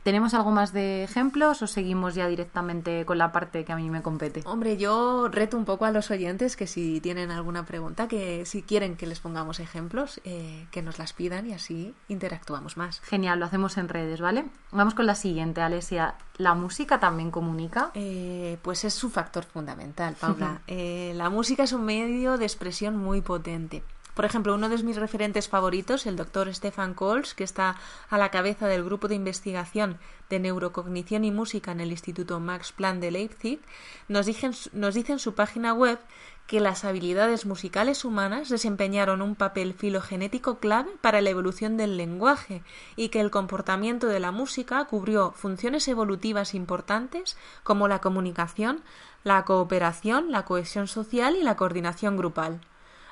¿Tenemos 0.03 0.35
algo 0.35 0.51
más 0.51 0.73
de 0.73 1.05
ejemplos 1.05 1.63
o 1.63 1.67
seguimos 1.67 2.15
ya 2.15 2.27
directamente 2.27 3.05
con 3.05 3.19
la 3.19 3.33
parte 3.33 3.65
que 3.65 3.73
a 3.73 3.77
mí 3.77 3.91
me 3.91 4.03
compete? 4.03 4.43
Hombre, 4.47 4.77
yo 4.77 5.29
reto 5.29 5.57
un 5.57 5.65
poco 5.65 5.85
a 5.85 5.91
los 5.91 6.11
oyentes 6.11 6.57
que 6.57 6.67
si 6.67 7.01
tienen 7.01 7.31
alguna 7.31 7.65
pregunta, 7.65 8.09
que 8.09 8.45
si 8.47 8.63
quieren 8.63 8.97
que 8.97 9.07
les 9.07 9.21
pongamos 9.21 9.61
ejemplos, 9.61 10.21
eh, 10.25 10.67
que 10.71 10.83
nos 10.83 10.99
las 10.99 11.13
pidan 11.13 11.47
y 11.47 11.53
así 11.53 11.95
interactuamos 12.09 12.77
más. 12.77 13.01
Genial, 13.01 13.39
lo 13.41 13.47
hacemos 13.47 13.77
en 13.79 13.89
redes, 13.89 14.21
¿vale? 14.21 14.47
Vamos 14.73 14.95
con 14.95 15.07
la 15.07 15.15
siguiente, 15.15 15.61
Alesia. 15.61 16.15
¿La 16.39 16.55
música 16.55 17.01
también 17.01 17.31
comunica? 17.31 17.91
Eh, 17.95 18.59
pues 18.63 18.85
es 18.85 18.95
su 18.95 19.11
factor 19.11 19.45
fundamental, 19.45 20.15
Paula. 20.21 20.61
Eh, 20.67 21.13
la 21.17 21.31
música 21.31 21.63
es 21.63 21.73
un 21.73 21.85
medio 21.85 22.37
de 22.39 22.45
expresión 22.45 22.97
muy 22.97 23.21
potente. 23.21 23.83
Por 24.17 24.25
ejemplo, 24.25 24.55
uno 24.55 24.71
de 24.71 24.83
mis 24.83 24.97
referentes 24.97 25.47
favoritos, 25.47 26.07
el 26.07 26.17
doctor 26.17 26.53
Stefan 26.55 26.95
Kohls, 26.95 27.35
que 27.35 27.45
está 27.45 27.77
a 28.09 28.17
la 28.17 28.31
cabeza 28.31 28.67
del 28.67 28.83
grupo 28.83 29.09
de 29.09 29.15
investigación 29.15 29.99
de 30.31 30.41
neurocognición 30.41 31.23
y 31.23 31.31
música 31.31 31.71
en 31.73 31.81
el 31.81 31.91
Instituto 31.91 32.41
Max 32.41 32.73
Planck 32.73 32.99
de 33.01 33.11
Leipzig, 33.11 33.61
nos, 34.09 34.27
nos 34.73 34.95
dice 34.95 35.13
en 35.13 35.19
su 35.19 35.35
página 35.35 35.75
web 35.75 35.99
que 36.47 36.61
las 36.61 36.87
habilidades 36.87 37.45
musicales 37.45 38.07
humanas 38.07 38.49
desempeñaron 38.49 39.21
un 39.21 39.35
papel 39.35 39.75
filogenético 39.75 40.61
clave 40.61 40.93
para 41.03 41.21
la 41.21 41.29
evolución 41.29 41.77
del 41.77 41.99
lenguaje 41.99 42.63
y 42.97 43.11
que 43.11 43.21
el 43.21 43.31
comportamiento 43.31 44.07
de 44.07 44.21
la 44.21 44.33
música 44.33 44.83
cubrió 44.87 45.33
funciones 45.33 45.89
evolutivas 45.89 46.55
importantes 46.55 47.37
como 47.65 47.87
la 47.87 47.99
comunicación, 47.99 48.83
la 49.25 49.45
cooperación, 49.45 50.33
la 50.33 50.47
cohesión 50.47 50.89
social 50.89 51.37
y 51.37 51.43
la 51.43 51.57
coordinación 51.57 52.17
grupal. 52.17 52.63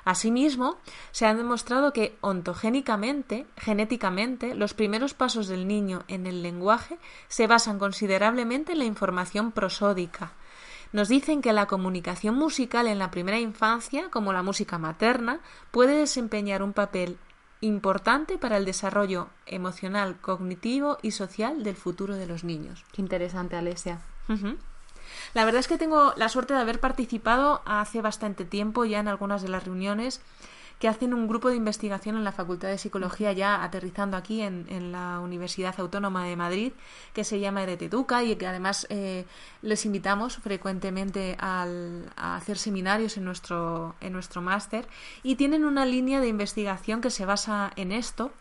Asimismo, 0.05 0.77
se 1.11 1.25
ha 1.25 1.33
demostrado 1.33 1.91
que 1.91 2.15
ontogénicamente, 2.21 3.47
genéticamente, 3.57 4.53
los 4.53 4.75
primeros 4.75 5.15
pasos 5.15 5.47
del 5.47 5.67
niño 5.67 6.03
en 6.07 6.27
el 6.27 6.43
lenguaje 6.43 6.99
se 7.27 7.47
basan 7.47 7.79
considerablemente 7.79 8.73
en 8.73 8.79
la 8.79 8.85
información 8.85 9.51
prosódica. 9.51 10.33
Nos 10.93 11.09
dicen 11.09 11.41
que 11.41 11.53
la 11.53 11.65
comunicación 11.65 12.35
musical 12.35 12.85
en 12.87 12.99
la 12.99 13.09
primera 13.09 13.39
infancia, 13.39 14.09
como 14.11 14.31
la 14.31 14.43
música 14.43 14.77
materna, 14.77 15.39
puede 15.71 15.97
desempeñar 15.97 16.61
un 16.61 16.73
papel 16.73 17.17
importante 17.61 18.37
para 18.37 18.57
el 18.57 18.65
desarrollo 18.65 19.29
emocional, 19.47 20.21
cognitivo 20.21 20.99
y 21.01 21.11
social 21.11 21.63
del 21.63 21.75
futuro 21.75 22.15
de 22.15 22.27
los 22.27 22.43
niños. 22.43 22.85
Qué 22.91 23.01
interesante, 23.01 23.55
Alesia. 23.55 24.01
La 25.33 25.45
verdad 25.45 25.59
es 25.59 25.67
que 25.67 25.77
tengo 25.77 26.13
la 26.15 26.29
suerte 26.29 26.53
de 26.53 26.59
haber 26.59 26.79
participado 26.79 27.61
hace 27.65 28.01
bastante 28.01 28.45
tiempo 28.45 28.85
ya 28.85 28.99
en 28.99 29.07
algunas 29.07 29.41
de 29.41 29.49
las 29.49 29.63
reuniones 29.63 30.21
que 30.79 30.87
hacen 30.89 31.13
un 31.13 31.27
grupo 31.27 31.49
de 31.49 31.55
investigación 31.55 32.17
en 32.17 32.23
la 32.23 32.31
Facultad 32.31 32.67
de 32.67 32.77
Psicología, 32.77 33.31
ya 33.31 33.63
aterrizando 33.63 34.17
aquí 34.17 34.41
en, 34.41 34.91
la 34.91 35.19
Universidad 35.19 35.73
Autónoma 35.79 36.25
de 36.25 36.35
Madrid, 36.35 36.73
que 37.13 37.23
se 37.23 37.39
llama 37.39 37.63
Educa 37.63 38.23
y 38.23 38.35
que 38.35 38.47
además 38.47 38.85
eh, 38.89 39.25
les 39.61 39.85
invitamos 39.85 40.37
frecuentemente 40.37 41.37
a 41.39 41.65
hacer 42.17 42.57
seminarios 42.57 43.17
en 43.17 43.25
nuestro, 43.25 43.95
en 44.01 44.13
nuestro 44.13 44.41
máster. 44.41 44.87
Y 45.23 45.35
tienen 45.35 45.63
una 45.63 45.85
línea 45.85 46.19
de 46.19 46.27
investigación 46.27 47.01
que 47.01 47.09
se 47.09 47.25
basa 47.25 47.71
en 47.77 47.91
esto 47.91 48.31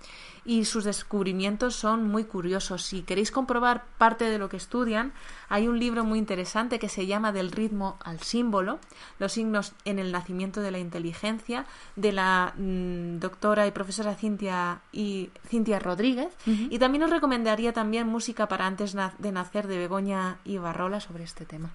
y 0.44 0.64
sus 0.64 0.84
descubrimientos 0.84 1.74
son 1.74 2.08
muy 2.08 2.24
curiosos. 2.24 2.82
Si 2.82 3.02
queréis 3.02 3.30
comprobar 3.30 3.84
parte 3.98 4.24
de 4.24 4.38
lo 4.38 4.48
que 4.48 4.56
estudian, 4.56 5.12
hay 5.48 5.68
un 5.68 5.78
libro 5.78 6.04
muy 6.04 6.18
interesante 6.18 6.78
que 6.78 6.88
se 6.88 7.06
llama 7.06 7.32
Del 7.32 7.50
ritmo 7.50 7.98
al 8.04 8.20
símbolo, 8.20 8.78
los 9.18 9.32
signos 9.32 9.72
en 9.84 9.98
el 9.98 10.12
nacimiento 10.12 10.60
de 10.60 10.70
la 10.70 10.78
inteligencia, 10.78 11.66
de 11.96 12.12
la 12.12 12.52
mm, 12.56 13.18
doctora 13.18 13.66
y 13.66 13.70
profesora 13.70 14.14
Cintia, 14.14 14.80
y, 14.92 15.30
Cintia 15.48 15.78
Rodríguez. 15.78 16.34
Y 16.46 16.78
también 16.78 17.04
os 17.04 17.10
recomendaría 17.10 17.72
también 17.72 18.06
música 18.06 18.48
para 18.48 18.66
antes 18.66 18.94
de 19.18 19.32
nacer 19.32 19.66
de 19.66 19.78
Begoña 19.78 20.38
y 20.44 20.58
Barrola 20.58 21.00
sobre 21.00 21.24
este 21.24 21.44
tema. 21.44 21.70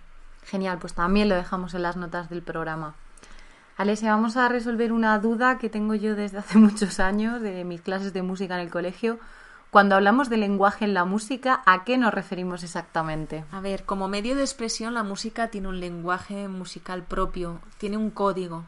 Genial, 0.45 0.79
pues 0.79 0.93
también 0.93 1.29
lo 1.29 1.35
dejamos 1.35 1.73
en 1.73 1.83
las 1.83 1.97
notas 1.97 2.29
del 2.29 2.41
programa. 2.41 2.95
Alesia, 3.79 4.11
vamos 4.11 4.35
a 4.35 4.49
resolver 4.49 4.91
una 4.91 5.17
duda 5.19 5.57
que 5.57 5.69
tengo 5.69 5.95
yo 5.95 6.13
desde 6.13 6.39
hace 6.39 6.57
muchos 6.57 6.99
años 6.99 7.41
de 7.41 7.63
mis 7.63 7.79
clases 7.79 8.11
de 8.11 8.23
música 8.23 8.55
en 8.55 8.59
el 8.59 8.69
colegio. 8.69 9.19
Cuando 9.69 9.95
hablamos 9.95 10.29
de 10.29 10.35
lenguaje 10.35 10.83
en 10.83 10.93
la 10.93 11.05
música, 11.05 11.63
¿a 11.65 11.85
qué 11.85 11.97
nos 11.97 12.13
referimos 12.13 12.61
exactamente? 12.61 13.45
A 13.53 13.61
ver, 13.61 13.85
como 13.85 14.09
medio 14.09 14.35
de 14.35 14.41
expresión, 14.41 14.95
la 14.95 15.03
música 15.03 15.47
tiene 15.47 15.69
un 15.69 15.79
lenguaje 15.79 16.49
musical 16.49 17.03
propio, 17.03 17.61
tiene 17.77 17.95
un 17.95 18.09
código, 18.09 18.65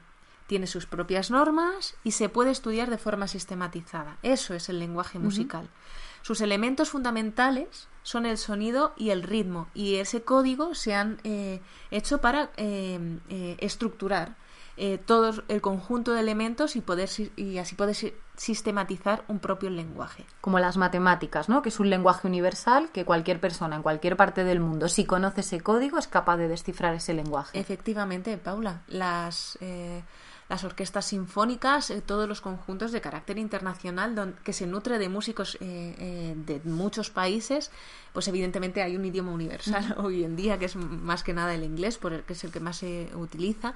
tiene 0.47 0.65
sus 0.65 0.85
propias 0.85 1.29
normas 1.29 1.95
y 2.05 2.11
se 2.11 2.29
puede 2.29 2.51
estudiar 2.51 2.89
de 2.89 2.97
forma 2.97 3.27
sistematizada. 3.27 4.15
Eso 4.23 4.53
es 4.53 4.69
el 4.69 4.79
lenguaje 4.79 5.19
musical. 5.19 5.67
Sus 6.21 6.39
elementos 6.39 6.89
fundamentales 6.89 7.89
son 8.03 8.25
el 8.25 8.37
sonido 8.37 8.93
y 8.95 9.09
el 9.09 9.23
ritmo, 9.23 9.67
y 9.73 9.95
ese 9.95 10.21
código 10.21 10.73
se 10.73 10.95
han 10.95 11.19
eh, 11.25 11.59
hecho 11.89 12.21
para 12.21 12.51
eh, 12.55 13.19
eh, 13.27 13.57
estructurar 13.59 14.39
eh, 14.77 14.97
todo 14.97 15.43
el 15.47 15.61
conjunto 15.61 16.13
de 16.13 16.21
elementos 16.21 16.75
y, 16.75 16.81
poder, 16.81 17.09
y 17.35 17.57
así 17.57 17.75
poder 17.75 17.95
sistematizar 18.35 19.23
un 19.27 19.39
propio 19.39 19.69
lenguaje. 19.69 20.25
Como 20.39 20.59
las 20.59 20.77
matemáticas, 20.77 21.49
¿no? 21.49 21.61
que 21.61 21.69
es 21.69 21.79
un 21.79 21.89
lenguaje 21.89 22.27
universal 22.27 22.89
que 22.91 23.05
cualquier 23.05 23.39
persona 23.39 23.75
en 23.75 23.81
cualquier 23.81 24.15
parte 24.15 24.43
del 24.43 24.59
mundo, 24.59 24.87
si 24.87 25.05
conoce 25.05 25.41
ese 25.41 25.61
código, 25.61 25.97
es 25.97 26.07
capaz 26.07 26.37
de 26.37 26.47
descifrar 26.47 26.95
ese 26.95 27.13
lenguaje. 27.13 27.59
Efectivamente, 27.59 28.37
Paula. 28.37 28.81
Las. 28.87 29.57
Eh, 29.61 30.03
las 30.49 30.65
orquestas 30.65 31.05
sinfónicas, 31.05 31.91
eh, 31.91 32.01
todos 32.01 32.27
los 32.27 32.41
conjuntos 32.41 32.91
de 32.91 32.99
carácter 32.99 33.37
internacional 33.37 34.35
que 34.43 34.51
se 34.51 34.67
nutre 34.67 34.99
de 34.99 35.07
músicos 35.07 35.57
de 35.61 36.61
muchos 36.65 37.09
países, 37.09 37.71
pues 38.11 38.27
evidentemente 38.27 38.81
hay 38.81 38.97
un 38.97 39.05
idioma 39.05 39.31
universal 39.31 39.95
hoy 39.97 40.25
en 40.25 40.35
día 40.35 40.59
que 40.59 40.65
es 40.65 40.75
más 40.75 41.23
que 41.23 41.33
nada 41.33 41.53
el 41.53 41.63
inglés, 41.63 41.97
por 41.97 42.11
el, 42.11 42.23
que 42.23 42.33
es 42.33 42.43
el 42.43 42.51
que 42.51 42.59
más 42.59 42.75
se 42.75 43.09
utiliza, 43.15 43.73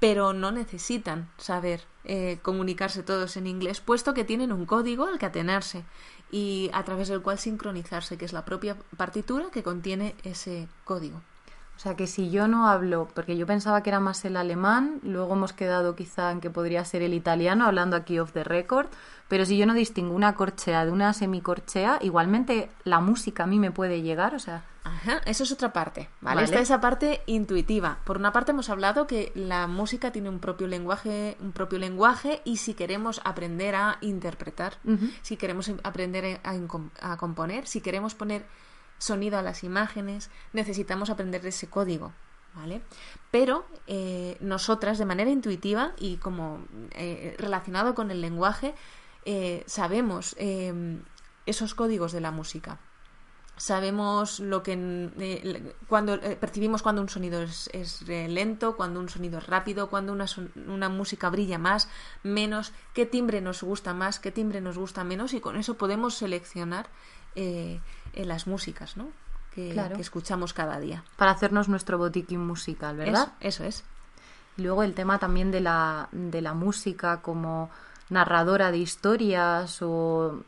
pero 0.00 0.32
no 0.32 0.50
necesitan 0.50 1.30
saber 1.38 1.82
comunicarse 2.42 3.02
todos 3.04 3.36
en 3.36 3.46
inglés, 3.46 3.80
puesto 3.80 4.14
que 4.14 4.24
tienen 4.24 4.50
un 4.50 4.66
código 4.66 5.06
al 5.06 5.18
que 5.18 5.26
atenerse 5.26 5.84
y 6.32 6.70
a 6.72 6.82
través 6.84 7.08
del 7.08 7.22
cual 7.22 7.38
sincronizarse, 7.38 8.16
que 8.16 8.24
es 8.24 8.32
la 8.32 8.44
propia 8.44 8.76
partitura 8.96 9.50
que 9.52 9.62
contiene 9.62 10.16
ese 10.24 10.66
código. 10.84 11.20
O 11.80 11.82
sea 11.82 11.96
que 11.96 12.06
si 12.06 12.30
yo 12.30 12.46
no 12.46 12.68
hablo, 12.68 13.08
porque 13.14 13.38
yo 13.38 13.46
pensaba 13.46 13.82
que 13.82 13.88
era 13.88 14.00
más 14.00 14.22
el 14.26 14.36
alemán, 14.36 15.00
luego 15.02 15.32
hemos 15.32 15.54
quedado 15.54 15.96
quizá 15.96 16.30
en 16.30 16.42
que 16.42 16.50
podría 16.50 16.84
ser 16.84 17.00
el 17.00 17.14
italiano, 17.14 17.64
hablando 17.64 17.96
aquí 17.96 18.18
off 18.18 18.32
the 18.32 18.44
record, 18.44 18.88
pero 19.28 19.46
si 19.46 19.56
yo 19.56 19.64
no 19.64 19.72
distingo 19.72 20.14
una 20.14 20.34
corchea 20.34 20.84
de 20.84 20.92
una 20.92 21.14
semicorchea, 21.14 21.98
igualmente 22.02 22.68
la 22.84 23.00
música 23.00 23.44
a 23.44 23.46
mí 23.46 23.58
me 23.58 23.70
puede 23.70 24.02
llegar, 24.02 24.34
o 24.34 24.38
sea... 24.38 24.62
Ajá, 24.84 25.22
eso 25.24 25.42
es 25.44 25.52
otra 25.52 25.72
parte, 25.72 26.10
¿vale? 26.20 26.42
Esta 26.42 26.56
es 26.56 26.64
esa 26.64 26.82
parte 26.82 27.22
intuitiva. 27.24 28.00
Por 28.04 28.18
una 28.18 28.30
parte 28.30 28.50
hemos 28.50 28.68
hablado 28.68 29.06
que 29.06 29.32
la 29.34 29.66
música 29.66 30.12
tiene 30.12 30.28
un 30.28 30.38
propio 30.38 30.66
lenguaje, 30.66 31.38
un 31.40 31.52
propio 31.52 31.78
lenguaje 31.78 32.42
y 32.44 32.58
si 32.58 32.74
queremos 32.74 33.22
aprender 33.24 33.74
a 33.74 33.96
interpretar, 34.02 34.74
si 35.22 35.38
queremos 35.38 35.72
aprender 35.82 36.40
a 36.44 37.16
componer, 37.16 37.66
si 37.66 37.80
queremos 37.80 38.14
poner 38.14 38.44
sonido 39.00 39.38
a 39.38 39.42
las 39.42 39.64
imágenes, 39.64 40.30
necesitamos 40.52 41.10
aprender 41.10 41.44
ese 41.44 41.66
código. 41.66 42.12
¿Vale? 42.54 42.82
Pero 43.30 43.64
eh, 43.86 44.36
nosotras, 44.40 44.98
de 44.98 45.04
manera 45.04 45.30
intuitiva 45.30 45.92
y 45.98 46.16
como 46.16 46.64
eh, 46.90 47.36
relacionado 47.38 47.94
con 47.94 48.10
el 48.10 48.20
lenguaje, 48.20 48.74
eh, 49.24 49.62
sabemos 49.66 50.34
esos 51.46 51.74
códigos 51.74 52.10
de 52.10 52.20
la 52.20 52.32
música. 52.32 52.80
Sabemos 53.56 54.40
lo 54.40 54.64
que 54.64 55.70
cuando 55.86 56.18
percibimos 56.40 56.82
cuando 56.82 57.02
un 57.02 57.08
sonido 57.08 57.42
es, 57.42 58.02
lento, 58.08 58.74
cuando 58.74 58.98
un 58.98 59.08
sonido 59.08 59.38
es 59.38 59.46
rápido, 59.46 59.88
cuando 59.88 60.12
una, 60.12 60.24
una, 60.66 60.88
música 60.88 61.28
brilla 61.28 61.58
más, 61.58 61.88
menos, 62.24 62.72
qué 62.94 63.06
timbre 63.06 63.40
nos 63.42 63.62
gusta 63.62 63.94
más, 63.94 64.18
qué 64.18 64.32
timbre 64.32 64.60
nos 64.60 64.76
gusta 64.76 65.04
menos, 65.04 65.34
y 65.34 65.40
con 65.40 65.56
eso 65.56 65.74
podemos 65.74 66.14
seleccionar 66.14 66.88
en 67.34 67.80
las 68.28 68.46
músicas, 68.46 68.96
¿no? 68.96 69.08
Que, 69.54 69.74
escuchamos 69.98 70.52
cada 70.52 70.78
día. 70.78 71.04
Para 71.16 71.32
hacernos 71.32 71.68
nuestro 71.68 71.98
botiquín 71.98 72.46
musical, 72.46 72.96
¿verdad? 72.96 73.32
Eso, 73.40 73.64
es. 73.64 73.84
Y 74.56 74.62
luego 74.62 74.82
el 74.82 74.94
tema 74.94 75.18
también 75.18 75.50
de 75.50 75.60
la, 75.60 76.08
de 76.12 76.40
la 76.40 76.54
música 76.54 77.20
como 77.20 77.70
narradora 78.08 78.70
de 78.70 78.78
historias 78.78 79.80
o 79.82 80.42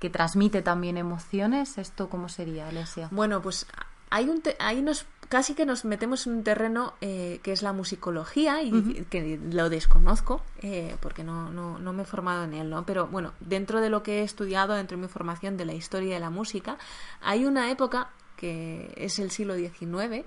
que 0.00 0.10
transmite 0.10 0.62
también 0.62 0.98
emociones, 0.98 1.78
¿esto 1.78 2.08
cómo 2.08 2.28
sería, 2.28 2.68
Alesia? 2.68 3.08
Bueno, 3.10 3.40
pues 3.40 3.66
hay 4.10 4.28
un 4.28 4.42
ahí 4.58 4.82
nos 4.82 5.06
casi 5.28 5.54
que 5.54 5.66
nos 5.66 5.84
metemos 5.84 6.26
en 6.26 6.34
un 6.34 6.44
terreno 6.44 6.94
eh, 7.00 7.40
que 7.42 7.52
es 7.52 7.62
la 7.62 7.72
musicología 7.72 8.62
y 8.62 9.04
que 9.10 9.38
lo 9.50 9.68
desconozco 9.68 10.42
eh, 10.62 10.96
porque 11.00 11.24
no, 11.24 11.50
no, 11.50 11.78
no, 11.78 11.92
me 11.92 12.02
he 12.02 12.06
formado 12.06 12.44
en 12.44 12.54
él, 12.54 12.70
¿no? 12.70 12.84
Pero 12.84 13.06
bueno, 13.06 13.32
dentro 13.40 13.80
de 13.80 13.90
lo 13.90 14.02
que 14.02 14.20
he 14.20 14.22
estudiado, 14.22 14.74
dentro 14.74 14.96
de 14.96 15.02
mi 15.02 15.08
formación 15.08 15.56
de 15.56 15.64
la 15.64 15.74
historia 15.74 16.14
de 16.14 16.20
la 16.20 16.30
música, 16.30 16.78
hay 17.20 17.44
una 17.44 17.70
época 17.70 18.10
que 18.36 18.92
es 18.96 19.18
el 19.18 19.30
siglo 19.30 19.56
XIX, 19.56 20.22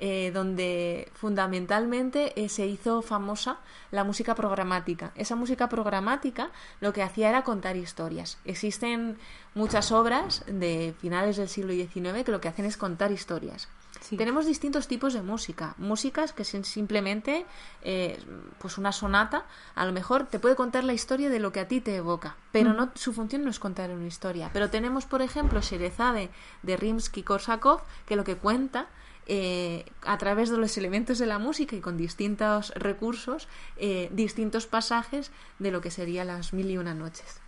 eh, 0.00 0.30
donde 0.32 1.10
fundamentalmente 1.14 2.32
eh, 2.42 2.48
se 2.48 2.66
hizo 2.66 3.02
famosa 3.02 3.58
la 3.90 4.04
música 4.04 4.34
programática. 4.34 5.12
Esa 5.14 5.36
música 5.36 5.68
programática 5.68 6.50
lo 6.80 6.92
que 6.92 7.02
hacía 7.02 7.28
era 7.28 7.44
contar 7.44 7.76
historias. 7.76 8.38
Existen 8.44 9.18
muchas 9.54 9.92
obras 9.92 10.44
de 10.46 10.94
finales 10.98 11.36
del 11.36 11.48
siglo 11.48 11.72
XIX 11.72 12.24
que 12.24 12.32
lo 12.32 12.40
que 12.40 12.48
hacen 12.48 12.64
es 12.64 12.76
contar 12.76 13.12
historias. 13.12 13.68
Tenemos 14.10 14.46
distintos 14.46 14.88
tipos 14.88 15.14
de 15.14 15.22
música. 15.22 15.74
Músicas 15.78 16.32
que 16.32 16.44
son 16.44 16.64
simplemente 16.64 17.46
eh, 17.82 18.18
pues 18.58 18.78
una 18.78 18.92
sonata, 18.92 19.46
a 19.74 19.86
lo 19.86 19.92
mejor 19.92 20.26
te 20.26 20.38
puede 20.38 20.56
contar 20.56 20.84
la 20.84 20.92
historia 20.92 21.28
de 21.30 21.38
lo 21.38 21.52
que 21.52 21.60
a 21.60 21.68
ti 21.68 21.80
te 21.80 21.96
evoca, 21.96 22.36
pero 22.50 22.70
mm. 22.70 22.76
no 22.76 22.90
su 22.94 23.12
función 23.12 23.44
no 23.44 23.50
es 23.50 23.58
contar 23.58 23.90
una 23.90 24.06
historia. 24.06 24.50
Pero 24.52 24.70
tenemos, 24.70 25.06
por 25.06 25.22
ejemplo, 25.22 25.60
Sherezade 25.60 26.30
de 26.62 26.76
Rimsky-Korsakov, 26.76 27.82
que 28.06 28.16
lo 28.16 28.24
que 28.24 28.36
cuenta 28.36 28.88
eh, 29.26 29.84
a 30.02 30.18
través 30.18 30.50
de 30.50 30.58
los 30.58 30.76
elementos 30.76 31.18
de 31.18 31.26
la 31.26 31.38
música 31.38 31.76
y 31.76 31.80
con 31.80 31.96
distintos 31.96 32.70
recursos, 32.74 33.48
eh, 33.76 34.08
distintos 34.12 34.66
pasajes 34.66 35.30
de 35.58 35.70
lo 35.70 35.80
que 35.80 35.90
sería 35.90 36.24
las 36.24 36.52
mil 36.52 36.70
y 36.70 36.78
una 36.78 36.94
noches. 36.94 37.40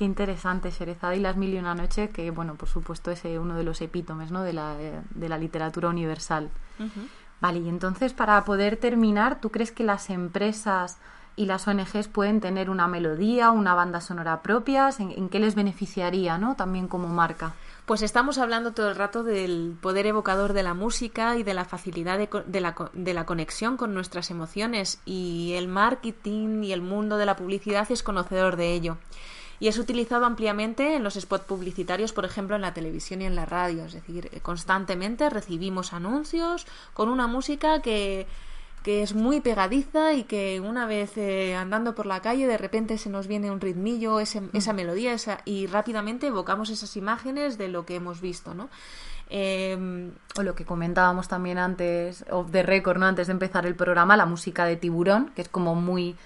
Qué 0.00 0.06
interesante, 0.06 0.70
Sherezada 0.70 1.14
y 1.14 1.20
las 1.20 1.36
mil 1.36 1.52
y 1.52 1.58
una 1.58 1.74
noches, 1.74 2.08
que, 2.08 2.30
bueno, 2.30 2.54
por 2.54 2.70
supuesto 2.70 3.10
es 3.10 3.22
uno 3.38 3.54
de 3.54 3.64
los 3.64 3.82
epítomes 3.82 4.30
¿no? 4.30 4.42
de, 4.42 4.54
la, 4.54 4.74
de 4.74 5.28
la 5.28 5.36
literatura 5.36 5.90
universal. 5.90 6.48
Vale, 7.42 7.58
y 7.58 7.68
entonces 7.68 8.14
para 8.14 8.42
poder 8.46 8.78
terminar, 8.78 9.42
¿tú 9.42 9.50
crees 9.50 9.72
que 9.72 9.84
las 9.84 10.08
empresas 10.08 10.96
y 11.36 11.44
las 11.44 11.68
ONGs 11.68 12.08
pueden 12.08 12.40
tener 12.40 12.70
una 12.70 12.88
melodía, 12.88 13.50
una 13.50 13.74
banda 13.74 14.00
sonora 14.00 14.40
propias? 14.40 15.00
¿En, 15.00 15.28
qué 15.28 15.38
les 15.38 15.54
beneficiaría, 15.54 16.38
¿no? 16.38 16.56
También 16.56 16.88
como 16.88 17.08
marca. 17.08 17.52
Pues 17.84 18.00
estamos 18.00 18.38
hablando 18.38 18.72
todo 18.72 18.88
el 18.88 18.96
rato 18.96 19.22
del 19.22 19.76
poder 19.82 20.06
evocador 20.06 20.54
de 20.54 20.62
la 20.62 20.72
música 20.72 21.36
y 21.36 21.42
de 21.42 21.52
la 21.52 21.66
facilidad 21.66 22.16
de, 22.16 22.30
de, 22.46 22.60
la, 22.62 22.74
de, 22.94 23.12
la, 23.12 23.26
conexión 23.26 23.76
con 23.76 23.92
nuestras 23.92 24.30
emociones 24.30 24.98
y 25.04 25.52
el 25.56 25.68
marketing 25.68 26.62
y 26.62 26.72
el 26.72 26.80
mundo 26.80 27.18
de 27.18 27.26
la 27.26 27.36
publicidad 27.36 27.86
es 27.92 28.02
conocedor 28.02 28.56
de 28.56 28.72
ello 28.72 28.96
y 29.60 29.68
es 29.68 29.78
utilizado 29.78 30.24
ampliamente 30.24 30.96
en 30.96 31.04
los 31.04 31.14
spots 31.14 31.44
publicitarios, 31.44 32.12
por 32.12 32.24
ejemplo, 32.24 32.56
en 32.56 32.62
la 32.62 32.74
televisión 32.74 33.20
y 33.20 33.26
en 33.26 33.36
la 33.36 33.44
radio. 33.44 33.84
Es 33.84 33.92
decir, 33.92 34.30
eh, 34.32 34.40
constantemente 34.40 35.28
recibimos 35.28 35.92
anuncios 35.92 36.66
con 36.94 37.10
una 37.10 37.26
música 37.26 37.82
que, 37.82 38.26
que 38.82 39.02
es 39.02 39.14
muy 39.14 39.40
pegadiza 39.40 40.14
y 40.14 40.24
que 40.24 40.60
una 40.60 40.86
vez 40.86 41.16
eh, 41.18 41.54
andando 41.54 41.94
por 41.94 42.06
la 42.06 42.20
calle 42.20 42.46
de 42.46 42.56
repente 42.56 42.96
se 42.96 43.10
nos 43.10 43.26
viene 43.26 43.50
un 43.50 43.60
ritmillo, 43.60 44.18
ese, 44.18 44.40
mm. 44.40 44.50
esa 44.54 44.72
melodía 44.72 45.12
esa, 45.12 45.42
y 45.44 45.66
rápidamente 45.66 46.28
evocamos 46.28 46.70
esas 46.70 46.96
imágenes 46.96 47.58
de 47.58 47.68
lo 47.68 47.84
que 47.84 47.96
hemos 47.96 48.22
visto, 48.22 48.54
¿no? 48.54 48.70
Em, 49.32 50.10
o 50.36 50.42
lo 50.42 50.56
que 50.56 50.64
comentábamos 50.64 51.28
también 51.28 51.58
antes, 51.58 52.24
of 52.30 52.50
the 52.50 52.64
record, 52.64 52.98
¿no? 52.98 53.06
antes 53.06 53.28
de 53.28 53.32
empezar 53.32 53.64
el 53.64 53.76
programa, 53.76 54.16
la 54.16 54.26
música 54.26 54.64
de 54.64 54.74
Tiburón, 54.74 55.30
que 55.36 55.42
es 55.42 55.48
como 55.48 55.76
muy 55.76 56.16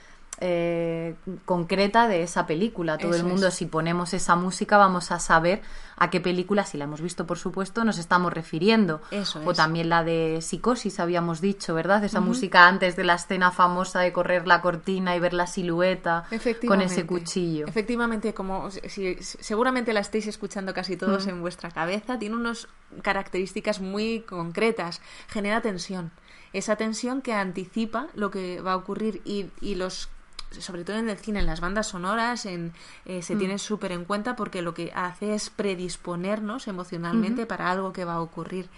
eh, 0.40 1.14
concreta 1.44 2.08
de 2.08 2.22
esa 2.22 2.46
película. 2.46 2.98
Todo 2.98 3.14
el 3.14 3.24
mundo, 3.24 3.50
si 3.50 3.66
ponemos 3.66 4.14
esa 4.14 4.36
música, 4.36 4.76
vamos 4.76 5.12
a 5.12 5.18
saber 5.18 5.62
a 5.96 6.10
qué 6.10 6.20
película, 6.20 6.64
si 6.64 6.76
la 6.76 6.84
hemos 6.84 7.00
visto, 7.00 7.26
por 7.26 7.38
supuesto, 7.38 7.84
nos 7.84 7.98
estamos 7.98 8.32
refiriendo. 8.32 9.00
o 9.44 9.54
también 9.54 9.88
la 9.88 10.02
de 10.02 10.40
Psicosis, 10.40 10.98
habíamos 10.98 11.40
dicho, 11.40 11.74
¿verdad? 11.74 12.02
Esa 12.02 12.20
música 12.20 12.66
antes 12.66 12.96
de 12.96 13.04
la 13.04 13.14
escena 13.14 13.52
famosa 13.52 14.00
de 14.00 14.12
correr 14.12 14.46
la 14.46 14.60
cortina 14.60 15.14
y 15.14 15.20
ver 15.20 15.34
la 15.34 15.46
silueta 15.46 16.24
con 16.66 16.80
ese 16.80 17.06
cuchillo. 17.06 17.66
Efectivamente, 17.66 18.34
como 18.34 18.70
si, 18.70 19.16
seguramente 19.20 19.92
la 19.92 20.00
estáis 20.00 20.26
escuchando 20.26 20.74
casi 20.74 20.96
todos 20.96 21.26
en 21.26 21.40
vuestra 21.40 21.70
cabeza, 21.70 22.18
tiene 22.18 22.34
unas 22.34 22.66
características 23.02 23.80
muy 23.80 24.20
concretas. 24.20 25.00
Genera 25.28 25.60
tensión 25.60 26.10
esa 26.54 26.76
tensión 26.76 27.20
que 27.20 27.34
anticipa 27.34 28.06
lo 28.14 28.30
que 28.30 28.60
va 28.60 28.72
a 28.72 28.76
ocurrir 28.76 29.20
y, 29.24 29.46
y 29.60 29.74
los 29.74 30.08
sobre 30.50 30.84
todo 30.84 30.96
en 30.96 31.08
el 31.08 31.18
cine, 31.18 31.40
en 31.40 31.46
las 31.46 31.60
bandas 31.60 31.88
sonoras, 31.88 32.46
en, 32.46 32.72
eh, 33.04 33.22
se 33.22 33.34
mm. 33.34 33.38
tiene 33.38 33.58
súper 33.58 33.92
en 33.92 34.04
cuenta 34.04 34.36
porque 34.36 34.62
lo 34.62 34.74
que 34.74 34.92
hace 34.94 35.34
es 35.34 35.50
predisponernos 35.50 36.68
emocionalmente 36.68 37.46
para 37.46 37.70
algo 37.70 37.92
que 37.92 38.04
va 38.04 38.14
a 38.14 38.20
ocurrir. 38.20 38.68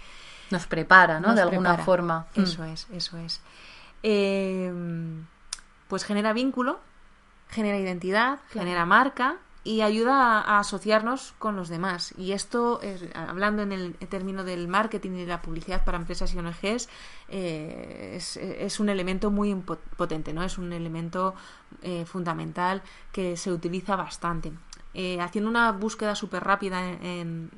Nos 0.49 0.65
prepara, 0.67 1.19
¿no? 1.19 1.35
de 1.35 1.41
alguna 1.41 1.77
forma. 1.77 2.27
Mm. 2.35 2.41
Eso 2.41 2.63
es, 2.63 2.87
eso 2.91 3.17
es. 3.17 3.41
Em, 4.03 5.25
pues 5.87 6.03
genera 6.03 6.33
vínculo, 6.33 6.79
genera 7.49 7.77
identidad, 7.77 8.39
genera 8.51 8.85
marca 8.85 9.37
y 9.67 9.81
ayuda 9.81 10.39
a, 10.39 10.59
asociarnos 10.59 11.33
con 11.39 11.57
los 11.57 11.67
demás. 11.67 12.13
Y 12.17 12.31
esto, 12.31 12.79
hablando 13.13 13.63
en 13.63 13.73
el 13.73 13.95
término 13.95 14.45
del 14.45 14.69
marketing 14.69 15.11
y 15.11 15.21
de 15.21 15.27
la 15.27 15.41
publicidad 15.41 15.83
para 15.83 15.97
empresas 15.97 16.33
y 16.33 16.37
ONGs, 16.37 16.87
eh, 17.27 18.15
es, 18.15 18.79
un 18.79 18.87
elemento 18.87 19.29
muy 19.29 19.53
potente, 19.97 20.31
¿no? 20.31 20.43
Es 20.43 20.57
un 20.57 20.71
elemento 20.71 21.35
eh, 21.81 22.05
fundamental 22.05 22.81
que 23.11 23.35
se 23.35 23.51
utiliza 23.51 23.97
bastante. 23.97 24.53
Eh, 24.93 25.19
haciendo 25.19 25.49
una 25.49 25.73
búsqueda 25.73 26.15
súper 26.15 26.45
rápida 26.45 26.89
en, 26.89 27.51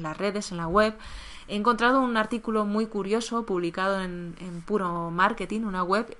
las 0.00 0.18
redes, 0.18 0.50
en 0.50 0.56
la 0.56 0.66
web, 0.66 0.98
he 1.46 1.54
encontrado 1.54 2.00
un 2.00 2.16
artículo 2.16 2.64
muy 2.64 2.86
curioso 2.86 3.46
publicado 3.46 4.02
en, 4.02 4.34
en 4.40 4.62
Puro 4.62 5.12
Marketing, 5.12 5.60
una 5.60 5.84
web 5.84 6.16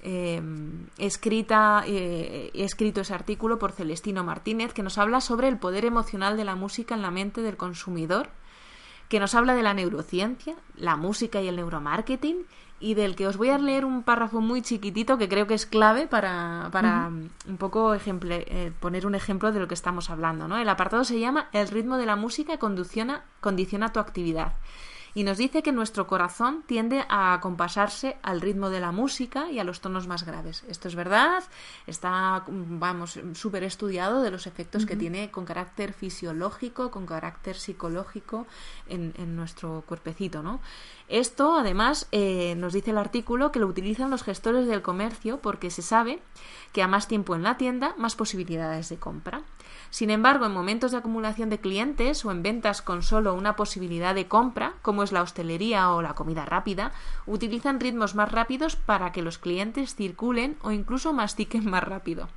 eh, 0.00 0.40
escrita, 0.98 1.82
eh, 1.86 2.50
he 2.54 2.64
escrito 2.64 3.00
ese 3.00 3.14
artículo 3.14 3.58
por 3.58 3.72
Celestino 3.72 4.24
Martínez, 4.24 4.72
que 4.72 4.82
nos 4.82 4.98
habla 4.98 5.20
sobre 5.20 5.48
el 5.48 5.58
poder 5.58 5.84
emocional 5.84 6.36
de 6.36 6.44
la 6.44 6.54
música 6.54 6.94
en 6.94 7.02
la 7.02 7.10
mente 7.10 7.42
del 7.42 7.56
consumidor, 7.56 8.28
que 9.08 9.20
nos 9.20 9.34
habla 9.34 9.54
de 9.54 9.62
la 9.62 9.74
neurociencia, 9.74 10.54
la 10.76 10.96
música 10.96 11.40
y 11.40 11.48
el 11.48 11.56
neuromarketing, 11.56 12.46
y 12.80 12.94
del 12.94 13.16
que 13.16 13.26
os 13.26 13.36
voy 13.36 13.48
a 13.48 13.58
leer 13.58 13.84
un 13.84 14.04
párrafo 14.04 14.40
muy 14.40 14.62
chiquitito 14.62 15.18
que 15.18 15.28
creo 15.28 15.48
que 15.48 15.54
es 15.54 15.66
clave 15.66 16.06
para, 16.06 16.68
para 16.70 17.08
un 17.08 17.56
poco 17.58 17.94
eh, 17.94 18.72
poner 18.78 19.04
un 19.04 19.16
ejemplo 19.16 19.50
de 19.50 19.58
lo 19.58 19.66
que 19.66 19.74
estamos 19.74 20.10
hablando. 20.10 20.46
¿no? 20.46 20.58
El 20.58 20.68
apartado 20.68 21.02
se 21.02 21.18
llama 21.18 21.48
El 21.52 21.66
ritmo 21.68 21.96
de 21.96 22.06
la 22.06 22.14
música 22.14 22.58
condiciona, 22.58 23.24
condiciona 23.40 23.92
tu 23.92 23.98
actividad 23.98 24.52
y 25.14 25.24
nos 25.24 25.38
dice 25.38 25.62
que 25.62 25.72
nuestro 25.72 26.06
corazón 26.06 26.62
tiende 26.66 27.04
a 27.08 27.38
compasarse 27.42 28.16
al 28.22 28.40
ritmo 28.40 28.70
de 28.70 28.80
la 28.80 28.92
música 28.92 29.50
y 29.50 29.58
a 29.58 29.64
los 29.64 29.80
tonos 29.80 30.06
más 30.06 30.24
graves. 30.24 30.64
Esto 30.68 30.88
es 30.88 30.94
verdad, 30.94 31.42
está, 31.86 32.44
vamos, 32.46 33.18
súper 33.34 33.64
estudiado 33.64 34.22
de 34.22 34.30
los 34.30 34.46
efectos 34.46 34.86
que 34.86 34.96
tiene 34.96 35.30
con 35.30 35.44
carácter 35.44 35.92
fisiológico, 35.92 36.90
con 36.90 37.06
carácter 37.06 37.56
psicológico 37.56 38.46
en, 38.88 39.36
nuestro 39.36 39.84
cuerpecito, 39.86 40.42
¿no? 40.42 40.60
Esto, 41.08 41.56
además, 41.56 42.06
eh, 42.12 42.54
nos 42.56 42.72
dice 42.72 42.90
el 42.90 42.98
artículo 42.98 43.52
que 43.52 43.58
lo 43.58 43.66
utilizan 43.66 44.10
los 44.10 44.22
gestores 44.22 44.66
del 44.66 44.82
comercio 44.82 45.40
porque 45.40 45.70
se 45.70 45.82
sabe 45.82 46.20
que 46.72 46.82
a 46.82 46.88
más 46.88 47.08
tiempo 47.08 47.34
en 47.34 47.42
la 47.42 47.56
tienda, 47.56 47.94
más 47.96 48.16
posibilidades 48.16 48.88
de 48.88 48.98
compra. 48.98 49.42
Sin 49.90 50.10
embargo, 50.10 50.46
en 50.46 50.52
momentos 50.52 50.92
de 50.92 50.98
acumulación 50.98 51.48
de 51.48 51.60
clientes 51.60 52.24
o 52.24 52.30
en 52.30 52.42
ventas 52.42 52.82
con 52.82 53.02
solo 53.02 53.34
una 53.34 53.56
posibilidad 53.56 54.14
de 54.14 54.28
compra, 54.28 54.74
como 54.82 55.02
es 55.02 55.12
la 55.12 55.22
hostelería 55.22 55.90
o 55.92 56.02
la 56.02 56.14
comida 56.14 56.44
rápida, 56.44 56.92
utilizan 57.26 57.80
ritmos 57.80 58.14
más 58.14 58.30
rápidos 58.30 58.76
para 58.76 59.12
que 59.12 59.22
los 59.22 59.38
clientes 59.38 59.94
circulen 59.94 60.56
o 60.62 60.72
incluso 60.72 61.12
mastiquen 61.12 61.68
más 61.70 61.82
rápido. 61.82 62.28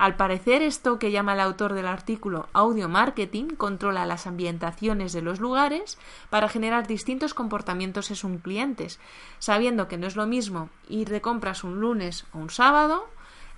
Al 0.00 0.16
parecer, 0.16 0.62
esto 0.62 0.98
que 0.98 1.10
llama 1.10 1.34
el 1.34 1.40
autor 1.40 1.74
del 1.74 1.86
artículo 1.86 2.48
audio 2.54 2.88
marketing 2.88 3.48
controla 3.48 4.06
las 4.06 4.26
ambientaciones 4.26 5.12
de 5.12 5.20
los 5.20 5.40
lugares 5.40 5.98
para 6.30 6.48
generar 6.48 6.86
distintos 6.86 7.34
comportamientos 7.34 8.08
en 8.08 8.16
sus 8.16 8.40
clientes, 8.40 8.98
sabiendo 9.38 9.88
que 9.88 9.98
no 9.98 10.06
es 10.06 10.16
lo 10.16 10.26
mismo 10.26 10.70
ir 10.88 11.10
de 11.10 11.20
compras 11.20 11.64
un 11.64 11.80
lunes 11.80 12.24
o 12.32 12.38
un 12.38 12.48
sábado 12.48 13.10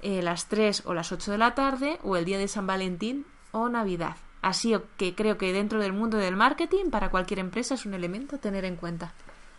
eh, 0.02 0.22
las 0.22 0.46
3 0.46 0.82
o 0.86 0.94
las 0.94 1.12
8 1.12 1.32
de 1.32 1.38
la 1.38 1.54
tarde 1.54 1.98
o 2.02 2.16
el 2.16 2.24
día 2.24 2.38
de 2.38 2.48
San 2.48 2.66
Valentín 2.66 3.24
o 3.52 3.68
Navidad. 3.68 4.16
Así 4.42 4.74
que 4.96 5.14
creo 5.14 5.38
que 5.38 5.52
dentro 5.52 5.80
del 5.80 5.92
mundo 5.92 6.18
del 6.18 6.36
marketing 6.36 6.90
para 6.90 7.10
cualquier 7.10 7.38
empresa 7.38 7.74
es 7.74 7.86
un 7.86 7.94
elemento 7.94 8.36
a 8.36 8.40
tener 8.40 8.64
en 8.64 8.76
cuenta. 8.76 9.12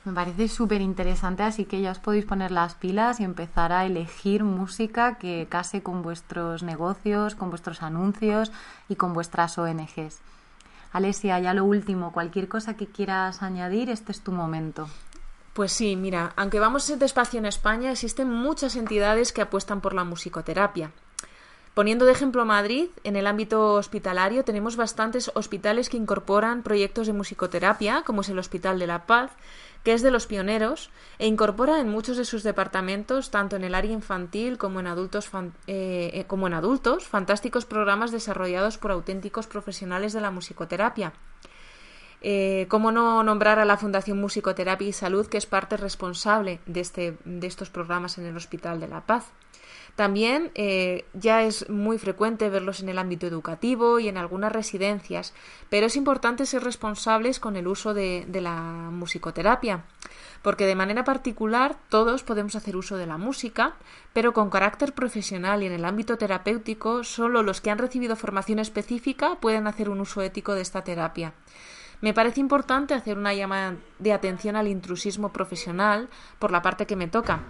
Me 0.03 0.11
parece 0.11 0.49
súper 0.49 0.81
interesante, 0.81 1.43
así 1.43 1.63
que 1.63 1.79
ya 1.79 1.91
os 1.91 1.99
podéis 1.99 2.25
poner 2.25 2.51
las 2.51 2.75
pilas 2.75 3.21
y 3.21 3.23
empezar 3.23 3.71
a 3.71 3.85
elegir 3.85 4.43
música 4.43 5.17
que 5.17 5.47
case 5.49 5.81
con 5.81 6.01
vuestros 6.01 6.61
negocios, 6.61 7.35
con 7.35 7.49
vuestros 7.49 7.81
anuncios 7.81 8.51
y 8.89 8.97
con 8.97 9.13
vuestras 9.13 9.57
ONGs. 9.57 10.19
Alesia, 10.91 11.39
ya 11.39 11.53
lo 11.53 11.63
último, 11.63 12.11
cualquier 12.11 12.49
cosa 12.49 12.75
que 12.75 12.87
quieras 12.87 13.41
añadir, 13.41 13.89
este 13.89 14.11
es 14.11 14.19
tu 14.19 14.33
momento. 14.33 14.89
Pues 15.53 15.71
sí, 15.71 15.95
mira, 15.95 16.33
aunque 16.35 16.59
vamos 16.59 16.91
despacio 16.97 17.37
en 17.37 17.45
España, 17.45 17.91
existen 17.91 18.27
muchas 18.27 18.75
entidades 18.75 19.31
que 19.31 19.41
apuestan 19.41 19.81
por 19.81 19.93
la 19.93 20.03
musicoterapia. 20.03 20.91
Poniendo 21.75 22.05
de 22.05 22.11
ejemplo 22.11 22.43
Madrid, 22.43 22.89
en 23.03 23.15
el 23.15 23.27
ámbito 23.27 23.73
hospitalario 23.73 24.43
tenemos 24.43 24.75
bastantes 24.75 25.31
hospitales 25.35 25.89
que 25.89 25.97
incorporan 25.97 26.63
proyectos 26.63 27.07
de 27.07 27.13
musicoterapia, 27.13 28.01
como 28.03 28.21
es 28.21 28.29
el 28.29 28.39
Hospital 28.39 28.79
de 28.79 28.87
la 28.87 29.05
Paz, 29.05 29.31
que 29.83 29.93
es 29.93 30.01
de 30.01 30.11
los 30.11 30.27
pioneros 30.27 30.89
e 31.19 31.27
incorpora 31.27 31.79
en 31.79 31.89
muchos 31.89 32.17
de 32.17 32.25
sus 32.25 32.41
departamentos, 32.43 33.31
tanto 33.31 33.55
en 33.55 33.63
el 33.63 33.75
área 33.75 33.91
infantil 33.91 34.57
como 34.57 34.79
en 34.79 34.87
adultos, 34.87 35.29
eh, 35.67 36.11
eh, 36.13 36.25
como 36.25 36.47
en 36.47 36.53
adultos 36.53 37.05
fantásticos 37.05 37.65
programas 37.65 38.11
desarrollados 38.11 38.77
por 38.77 38.91
auténticos 38.91 39.47
profesionales 39.47 40.13
de 40.13 40.21
la 40.21 40.31
musicoterapia. 40.31 41.13
Eh, 42.25 42.67
¿Cómo 42.69 42.93
no 42.93 43.21
nombrar 43.21 43.59
a 43.59 43.65
la 43.65 43.75
Fundación 43.75 44.19
Musicoterapia 44.19 44.87
y 44.87 44.93
Salud, 44.93 45.27
que 45.27 45.37
es 45.37 45.45
parte 45.45 45.75
responsable 45.75 46.61
de, 46.65 46.79
este, 46.79 47.17
de 47.25 47.47
estos 47.47 47.69
programas 47.69 48.17
en 48.17 48.25
el 48.25 48.37
Hospital 48.37 48.79
de 48.79 48.87
la 48.87 49.01
Paz? 49.01 49.25
También 49.97 50.49
eh, 50.55 51.05
ya 51.13 51.43
es 51.43 51.69
muy 51.69 51.99
frecuente 51.99 52.49
verlos 52.49 52.79
en 52.79 52.89
el 52.89 52.97
ámbito 52.97 53.27
educativo 53.27 53.99
y 53.99 54.07
en 54.07 54.17
algunas 54.17 54.51
residencias, 54.51 55.33
pero 55.69 55.85
es 55.85 55.95
importante 55.95 56.47
ser 56.47 56.63
responsables 56.63 57.39
con 57.39 57.57
el 57.57 57.67
uso 57.67 57.93
de, 57.93 58.25
de 58.27 58.41
la 58.41 58.55
musicoterapia, 58.55 59.83
porque 60.41 60.65
de 60.65 60.75
manera 60.75 61.03
particular 61.03 61.75
todos 61.89 62.23
podemos 62.23 62.55
hacer 62.55 62.75
uso 62.75 62.97
de 62.97 63.05
la 63.05 63.17
música, 63.17 63.75
pero 64.13 64.33
con 64.33 64.49
carácter 64.49 64.93
profesional 64.93 65.61
y 65.61 65.67
en 65.67 65.73
el 65.73 65.85
ámbito 65.85 66.17
terapéutico 66.17 67.03
solo 67.03 67.43
los 67.43 67.61
que 67.61 67.69
han 67.69 67.77
recibido 67.77 68.15
formación 68.15 68.57
específica 68.57 69.35
pueden 69.41 69.67
hacer 69.67 69.89
un 69.89 69.99
uso 69.99 70.23
ético 70.23 70.55
de 70.55 70.61
esta 70.61 70.83
terapia. 70.83 71.33
Me 72.01 72.13
parece 72.13 72.39
importante 72.39 72.93
hacer 72.93 73.17
una 73.17 73.33
llamada 73.33 73.75
de 73.99 74.13
atención 74.13 74.55
al 74.55 74.67
intrusismo 74.67 75.31
profesional 75.31 76.09
por 76.39 76.51
la 76.51 76.61
parte 76.61 76.85
que 76.85 76.95
me 76.95 77.07
toca, 77.07 77.43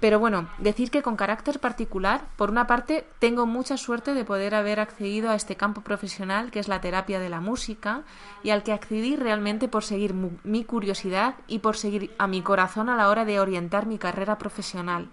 pero 0.00 0.18
bueno, 0.18 0.48
decir 0.58 0.90
que 0.90 1.02
con 1.02 1.14
carácter 1.14 1.60
particular, 1.60 2.22
por 2.36 2.50
una 2.50 2.66
parte, 2.66 3.06
tengo 3.18 3.44
mucha 3.44 3.76
suerte 3.76 4.14
de 4.14 4.24
poder 4.24 4.54
haber 4.54 4.80
accedido 4.80 5.30
a 5.30 5.34
este 5.34 5.56
campo 5.56 5.82
profesional 5.82 6.50
que 6.50 6.58
es 6.58 6.68
la 6.68 6.80
terapia 6.80 7.20
de 7.20 7.28
la 7.28 7.40
música 7.40 8.02
y 8.42 8.48
al 8.48 8.62
que 8.62 8.72
accedí 8.72 9.16
realmente 9.16 9.68
por 9.68 9.84
seguir 9.84 10.14
mi 10.14 10.64
curiosidad 10.64 11.34
y 11.48 11.58
por 11.58 11.76
seguir 11.76 12.14
a 12.16 12.26
mi 12.26 12.40
corazón 12.40 12.88
a 12.88 12.96
la 12.96 13.10
hora 13.10 13.26
de 13.26 13.40
orientar 13.40 13.86
mi 13.86 13.98
carrera 13.98 14.38
profesional. 14.38 15.08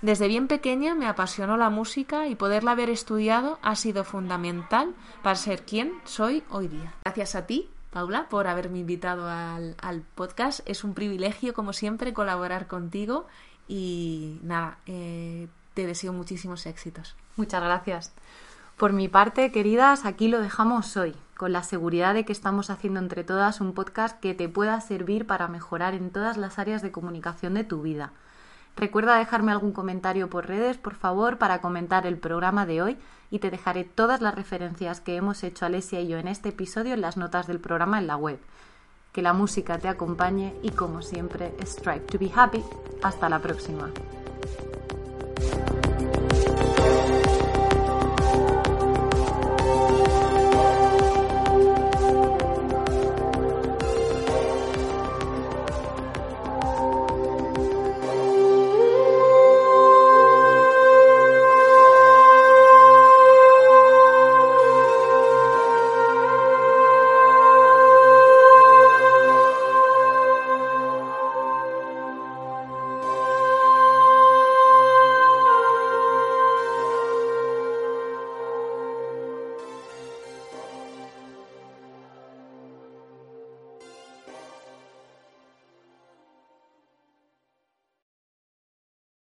Desde 0.00 0.28
bien 0.28 0.46
pequeña 0.46 0.94
me 0.94 1.06
apasionó 1.06 1.56
la 1.56 1.68
música 1.68 2.28
y 2.28 2.36
poderla 2.36 2.70
haber 2.70 2.88
estudiado 2.88 3.58
ha 3.62 3.74
sido 3.74 4.04
fundamental 4.04 4.94
para 5.22 5.34
ser 5.34 5.64
quien 5.64 5.92
soy 6.04 6.44
hoy 6.50 6.68
día. 6.68 6.94
Gracias 7.04 7.34
a 7.34 7.46
ti, 7.46 7.68
Paula, 7.90 8.28
por 8.28 8.46
haberme 8.46 8.78
invitado 8.78 9.28
al, 9.28 9.74
al 9.82 10.02
podcast. 10.02 10.60
Es 10.66 10.84
un 10.84 10.94
privilegio, 10.94 11.54
como 11.54 11.72
siempre, 11.72 12.12
colaborar 12.12 12.66
contigo 12.66 13.26
y 13.68 14.38
nada, 14.42 14.78
eh, 14.86 15.48
te 15.74 15.86
deseo 15.86 16.12
muchísimos 16.12 16.66
éxitos. 16.66 17.14
Muchas 17.36 17.62
gracias. 17.62 18.12
Por 18.76 18.92
mi 18.92 19.08
parte, 19.08 19.52
queridas, 19.52 20.04
aquí 20.06 20.28
lo 20.28 20.40
dejamos 20.40 20.96
hoy, 20.96 21.14
con 21.36 21.52
la 21.52 21.62
seguridad 21.62 22.14
de 22.14 22.24
que 22.24 22.32
estamos 22.32 22.70
haciendo 22.70 22.98
entre 22.98 23.24
todas 23.24 23.60
un 23.60 23.74
podcast 23.74 24.18
que 24.20 24.34
te 24.34 24.48
pueda 24.48 24.80
servir 24.80 25.26
para 25.26 25.48
mejorar 25.48 25.94
en 25.94 26.10
todas 26.10 26.36
las 26.36 26.58
áreas 26.58 26.82
de 26.82 26.90
comunicación 26.90 27.54
de 27.54 27.64
tu 27.64 27.82
vida. 27.82 28.12
Recuerda 28.76 29.18
dejarme 29.18 29.52
algún 29.52 29.72
comentario 29.72 30.30
por 30.30 30.46
redes, 30.46 30.78
por 30.78 30.94
favor, 30.94 31.38
para 31.38 31.60
comentar 31.60 32.06
el 32.06 32.18
programa 32.18 32.66
de 32.66 32.82
hoy 32.82 32.98
y 33.30 33.38
te 33.38 33.50
dejaré 33.50 33.84
todas 33.84 34.20
las 34.20 34.34
referencias 34.34 35.00
que 35.00 35.16
hemos 35.16 35.44
hecho 35.44 35.66
Alesia 35.66 36.00
y 36.00 36.08
yo 36.08 36.18
en 36.18 36.28
este 36.28 36.50
episodio 36.50 36.94
en 36.94 37.00
las 37.00 37.16
notas 37.16 37.46
del 37.46 37.60
programa 37.60 37.98
en 37.98 38.06
la 38.06 38.16
web 38.16 38.40
que 39.12 39.22
la 39.22 39.32
música 39.32 39.78
te 39.78 39.88
acompañe 39.88 40.54
y 40.62 40.70
como 40.70 41.02
siempre, 41.02 41.52
strive 41.62 42.00
to 42.00 42.18
be 42.18 42.30
happy. 42.34 42.62
Hasta 43.02 43.28
la 43.28 43.40
próxima. 43.40 43.90